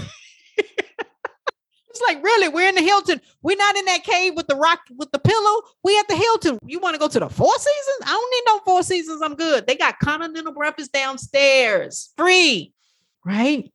like, 2.07 2.23
really, 2.23 2.49
we're 2.49 2.69
in 2.69 2.75
the 2.75 2.83
Hilton. 2.83 3.23
We're 3.41 3.57
not 3.57 3.75
in 3.79 3.87
that 3.87 4.05
cave 4.05 4.35
with 4.37 4.49
the 4.49 4.57
rock 4.57 4.81
with 4.99 5.11
the 5.13 5.19
pillow. 5.19 5.63
We 5.83 5.99
at 5.99 6.09
the 6.09 6.17
Hilton. 6.17 6.59
You 6.67 6.79
want 6.79 6.93
to 6.95 7.01
go 7.01 7.09
to 7.09 7.21
the 7.21 7.31
Four 7.31 7.55
Seasons? 7.55 8.03
I 8.03 8.09
don't 8.09 8.31
need 8.31 8.43
no 8.53 8.59
Four 8.67 8.83
Seasons. 8.83 9.23
I'm 9.23 9.35
good. 9.35 9.67
They 9.67 9.77
got 9.77 9.99
continental 9.99 10.53
breakfast 10.53 10.93
downstairs, 10.93 12.13
free, 12.19 12.75
right? 13.25 13.73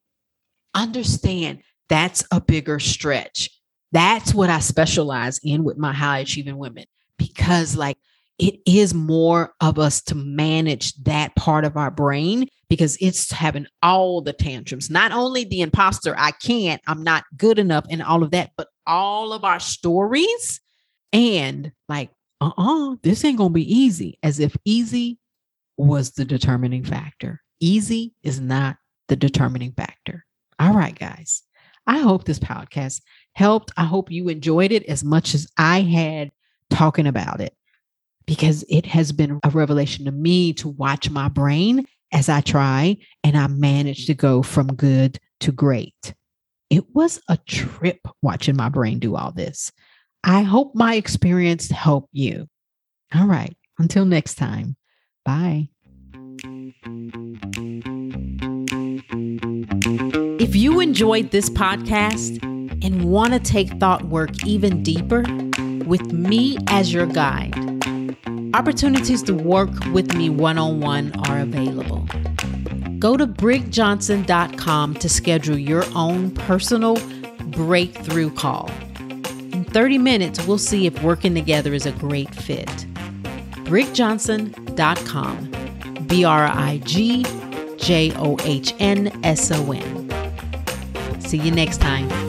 Understand 0.76 1.64
that's 1.90 2.24
a 2.32 2.40
bigger 2.40 2.78
stretch. 2.78 3.50
That's 3.94 4.34
what 4.34 4.50
I 4.50 4.60
specialize 4.60 5.40
in 5.44 5.64
with 5.64 5.78
my 5.78 5.94
high 5.94 6.20
achieving 6.20 6.58
women 6.58 6.86
because, 7.18 7.78
like, 7.78 7.98
it 8.40 8.60
is 8.66 8.94
more 8.94 9.54
of 9.62 9.78
us 9.78 10.02
to 10.02 10.16
manage 10.16 10.96
that 11.04 11.36
part 11.36 11.64
of 11.64 11.78
our 11.78 11.92
brain 11.92 12.48
because 12.68 12.98
it's 13.00 13.32
having 13.32 13.68
all 13.84 14.22
the 14.22 14.34
tantrums, 14.34 14.90
not 14.90 15.12
only 15.12 15.44
the 15.44 15.62
imposter, 15.62 16.16
I 16.18 16.32
can't, 16.32 16.82
I'm 16.88 17.04
not 17.04 17.24
good 17.38 17.60
enough, 17.60 17.86
and 17.90 18.02
all 18.02 18.24
of 18.24 18.32
that, 18.32 18.50
but 18.58 18.68
all 18.88 19.32
of 19.32 19.44
our 19.44 19.60
stories 19.60 20.60
and 21.14 21.72
like, 21.88 22.10
uh 22.42 22.50
uh-uh, 22.58 22.94
uh 22.94 22.96
this 23.04 23.24
ain't 23.24 23.38
gonna 23.38 23.52
be 23.52 23.72
easy, 23.72 24.18
as 24.24 24.40
if 24.40 24.58
easy 24.66 25.20
was 25.78 26.12
the 26.12 26.26
determining 26.26 26.84
factor. 26.84 27.42
Easy 27.60 28.14
is 28.24 28.40
not 28.40 28.78
the 29.08 29.16
determining 29.16 29.74
factor. 29.74 30.26
All 30.60 30.74
right, 30.74 30.98
guys. 30.98 31.44
I 31.86 32.00
hope 32.00 32.24
this 32.24 32.40
podcast 32.40 33.02
helped. 33.34 33.72
I 33.78 33.86
hope 33.86 34.12
you 34.12 34.30
enjoyed 34.30 34.72
it 34.72 34.86
as 34.86 35.04
much 35.04 35.34
as 35.34 35.48
I 35.58 35.82
had 35.82 36.32
talking 36.70 37.08
about 37.08 37.42
it 37.42 37.56
because 38.26 38.64
it 38.70 38.86
has 38.86 39.12
been 39.12 39.40
a 39.44 39.50
revelation 39.50 40.06
to 40.06 40.12
me 40.12 40.54
to 40.54 40.70
watch 40.70 41.10
my 41.10 41.28
brain 41.28 41.86
as 42.12 42.30
I 42.30 42.42
try 42.42 42.98
and 43.24 43.38
I 43.38 43.48
manage 43.48 44.06
to 44.06 44.14
go 44.14 44.44
from 44.44 44.68
good 44.68 45.20
to 45.42 45.52
great. 45.52 46.14
It 46.70 46.86
was 46.94 47.20
a 47.28 47.38
trip 47.38 48.00
watching 48.22 48.56
my 48.56 48.70
brain 48.70 49.00
do 49.00 49.16
all 49.16 49.32
this. 49.32 49.72
I 50.24 50.44
hope 50.44 50.74
my 50.74 50.96
experience 50.96 51.70
helped 51.70 52.10
you. 52.14 52.48
All 53.14 53.28
right. 53.28 53.56
Until 53.78 54.06
next 54.06 54.36
time. 54.36 54.76
Bye. 55.26 55.70
If 60.40 60.56
you 60.56 60.80
enjoyed 60.80 61.32
this 61.32 61.50
podcast 61.50 62.53
and 62.84 63.10
want 63.10 63.34
to 63.34 63.40
take 63.40 63.70
thought 63.80 64.04
work 64.06 64.46
even 64.46 64.84
deeper 64.84 65.24
with 65.86 66.12
me 66.12 66.58
as 66.68 66.94
your 66.94 67.06
guide, 67.06 67.56
opportunities 68.54 69.24
to 69.24 69.34
work 69.34 69.72
with 69.94 70.14
me 70.16 70.30
one 70.30 70.58
on 70.58 70.80
one 70.80 71.12
are 71.28 71.40
available. 71.40 72.08
Go 73.00 73.18
to 73.18 73.26
brigjohnson.com 73.28 74.94
to 74.96 75.10
schedule 75.10 75.58
your 75.58 75.84
own 75.96 76.32
personal 76.32 76.98
breakthrough 77.48 78.32
call. 78.32 78.70
In 79.52 79.66
30 79.66 79.98
minutes, 79.98 80.46
we'll 80.48 80.58
see 80.58 80.86
if 80.86 81.04
working 81.04 81.34
together 81.36 81.74
is 81.74 81.86
a 81.86 81.92
great 81.94 82.34
fit. 82.34 82.68
brigjohnson.com. 83.66 85.50
B 86.08 86.24
R 86.24 86.46
I 86.46 86.82
G 86.86 87.26
J 87.78 88.14
O 88.18 88.38
H 88.42 88.74
N 88.80 89.12
S 89.24 89.52
O 89.52 89.72
N. 89.72 90.10
See 91.20 91.38
you 91.38 91.52
next 91.52 91.82
time. 91.82 92.23